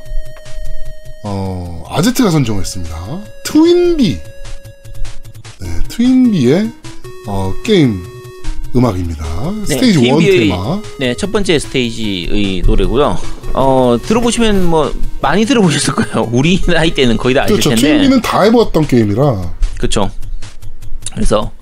[1.25, 3.20] 어, 아제트가 선정했습니다.
[3.45, 4.18] 트윈비.
[5.61, 6.70] 네, 트윈비의
[7.29, 8.03] 어, 게임
[8.75, 9.25] 음악입니다.
[9.66, 10.81] 스테이지 1 TV의 테마.
[10.99, 13.18] 네, 첫 번째 스테이지의 노래고요.
[13.53, 16.31] 어, 들어보시면 뭐 많이 들어보셨을 거예요.
[16.33, 17.68] 우리 나이 때는 거의 다 아실 그렇죠.
[17.68, 17.83] 텐데.
[17.83, 19.53] 트윈비는 다 해봤던 게임이라.
[19.77, 20.11] 그렇죠.
[21.12, 21.53] 그래서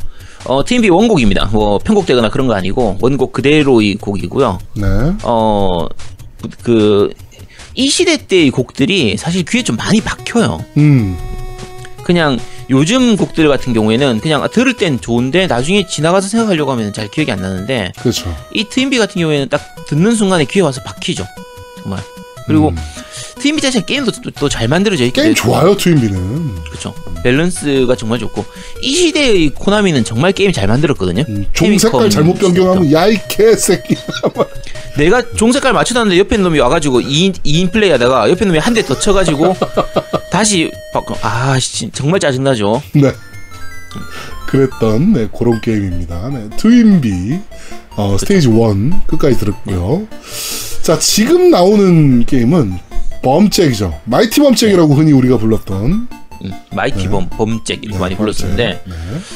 [0.45, 1.47] 어, TMB 원곡입니다.
[1.47, 4.61] 뭐 편곡되거나 그런 거 아니고 원곡 그대로의 곡이고요.
[4.77, 4.87] 네.
[5.25, 5.89] 어,
[6.63, 7.13] 그,
[7.75, 10.65] 이 시대 때의 곡들이 사실 귀에 좀 많이 박혀요.
[10.77, 11.17] 음.
[12.05, 12.39] 그냥
[12.71, 17.41] 요즘 곡들 같은 경우에는 그냥 들을 땐 좋은데 나중에 지나가서 생각하려고 하면 잘 기억이 안
[17.41, 18.35] 나는데 그렇죠.
[18.53, 21.25] 이 트윈비 같은 경우에는 딱 듣는 순간에 귀에 와서 박히죠.
[21.83, 22.01] 정말.
[22.47, 22.73] 그리고
[23.41, 25.23] 트윈비 자체 게임도 또 잘 만들어져 있기 음.
[25.23, 26.55] 게임 때문에 좋아요, 트윈비는.
[26.67, 26.95] 그렇죠.
[27.23, 28.45] 밸런스가 정말 좋고
[28.83, 31.25] 이 시대의 코나미는 정말 게임 잘 만들었거든요.
[31.29, 33.97] 음, 종 색깔 잘못 변경하면 야이 개새끼.
[34.97, 38.83] 내가 종 색깔 맞춰놨는데 옆에 놈이 와가지고 2인, 2인 플레이 하다가 옆에 놈이 한 대
[38.83, 39.55] 더 쳐가지고
[40.31, 41.17] 다시 바꿔.
[41.23, 42.83] 아, 씨, 정말 짜증나죠.
[42.95, 43.13] 네.
[44.47, 46.29] 그랬던 네, 그런 게임입니다.
[46.31, 47.39] 네, 트윈비
[47.97, 48.55] 어, 스테이지 1
[49.07, 50.07] 끝까지 들었고요.
[50.83, 52.79] 자, 지금 나오는 게임은
[53.23, 54.01] 범잭이죠.
[54.05, 56.09] 마이티 범잭이라고 흔히 우리가 불렀던
[56.43, 58.95] 음, 마이티 범, 범잭 이렇게 많이 불렀었는데 네.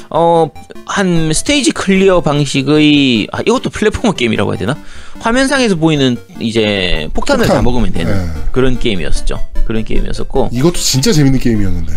[0.08, 0.48] 어,
[0.86, 4.76] 한 스테이지 클리어 방식의 아, 이것도 platformer 게임이라고 해야 되나?
[5.20, 7.56] 화면상에서 보이는 이제 폭탄을 폭탄.
[7.58, 8.40] 다 먹으면 되는 네.
[8.52, 9.38] 그런 게임이었었죠.
[9.66, 11.92] 그런 게임이었었고 이것도 진짜 재밌는 게임이었는데.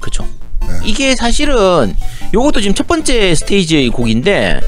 [0.00, 0.26] 그쵸.
[0.84, 1.94] 이게 사실은
[2.32, 4.60] 요것도 지금 첫 번째 스테이지의 곡인데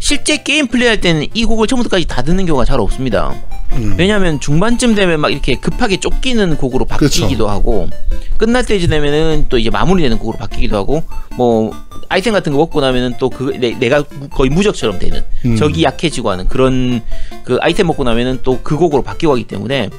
[0.00, 3.34] 실제 게임 플레이할 때는 이 곡을 처음부터까지 다 듣는 경우가 잘 없습니다.
[3.74, 3.94] 음.
[3.96, 7.48] 왜냐하면 중반쯤 되면 막 이렇게 급하게 쫓기는 곡으로 바뀌기도 그쵸.
[7.48, 7.88] 하고
[8.36, 11.04] 끝날 때쯤 되면은 또 이제 마무리되는 곡으로 바뀌기도 하고
[11.36, 11.70] 뭐
[12.08, 15.54] 아이템 같은 거 먹고 나면은 또 그 내가 거의 무적처럼 되는 음.
[15.56, 17.02] 적이 약해지고 하는 그런
[17.44, 19.90] 그 아이템 먹고 나면은 또 그 곡으로 바뀌고 하기 때문에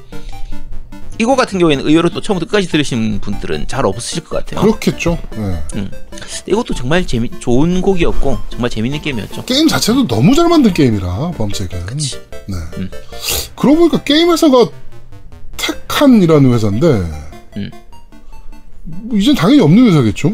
[1.21, 4.61] 이곡 같은 경우에는 의외로 또 처음부터 끝까지 들으신 분들은 잘 없으실 것 같아요.
[4.61, 5.19] 그렇겠죠.
[5.31, 5.91] 네.
[6.47, 9.45] 이것도 정말 재미 좋은 곡이었고 정말 재밌는 게임이었죠.
[9.45, 11.85] 게임 자체도 너무 잘 만든 게임이라 범잭은.
[11.85, 12.17] 그치.
[12.47, 12.55] 네.
[12.77, 12.89] 음.
[13.55, 14.67] 그러고 보니까 게임 회사가
[15.57, 16.87] 테칸이라는 회사인데
[17.57, 17.71] 음.
[18.83, 20.33] 뭐 이젠 당연히 없는 회사겠죠.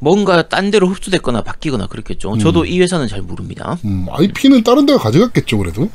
[0.00, 2.36] 뭔가 딴 데로 흡수됐거나 바뀌거나 그렇겠죠.
[2.36, 3.78] 저도 이 회사는 잘 모릅니다.
[3.86, 5.88] 음, IP는 다른 데가 가져갔겠죠, 그래도.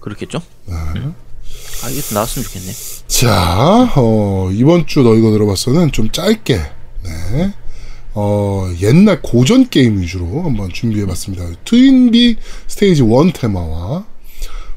[0.00, 0.40] 그렇겠죠.
[0.68, 1.14] 음.
[1.84, 2.72] 아 이게 또 나왔으면 좋겠네.
[3.10, 6.54] 자, 어, 이번 주너 이거 들어봤어는 좀 짧게,
[7.02, 7.54] 네.
[8.14, 11.44] 어, 옛날 고전 게임 위주로 한번 준비해봤습니다.
[11.64, 12.36] 트윈비
[12.68, 14.06] 스테이지 1 테마와,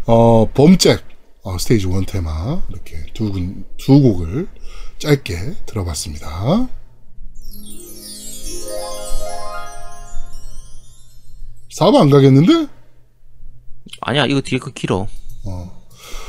[0.07, 1.03] 어, 범잭,
[1.43, 4.47] 어, 스테이지 1 테마, 이렇게 두, 군- 두 곡을
[4.97, 6.67] 짧게 들어봤습니다.
[11.71, 12.67] 사업 안 가겠는데?
[14.01, 15.07] 아니야 이거 뒤에 거 길어.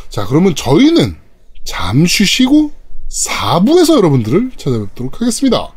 [0.08, 1.16] 자, 그러면 저희는
[1.64, 2.72] 잠시 쉬고
[3.08, 5.72] 4부에서 여러분들을 찾아뵙도록 하겠습니다.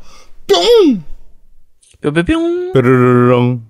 [0.48, 1.04] 뿅!
[2.02, 2.74] 뿅뿅뿅.
[2.74, 3.67] 뾰르르렁.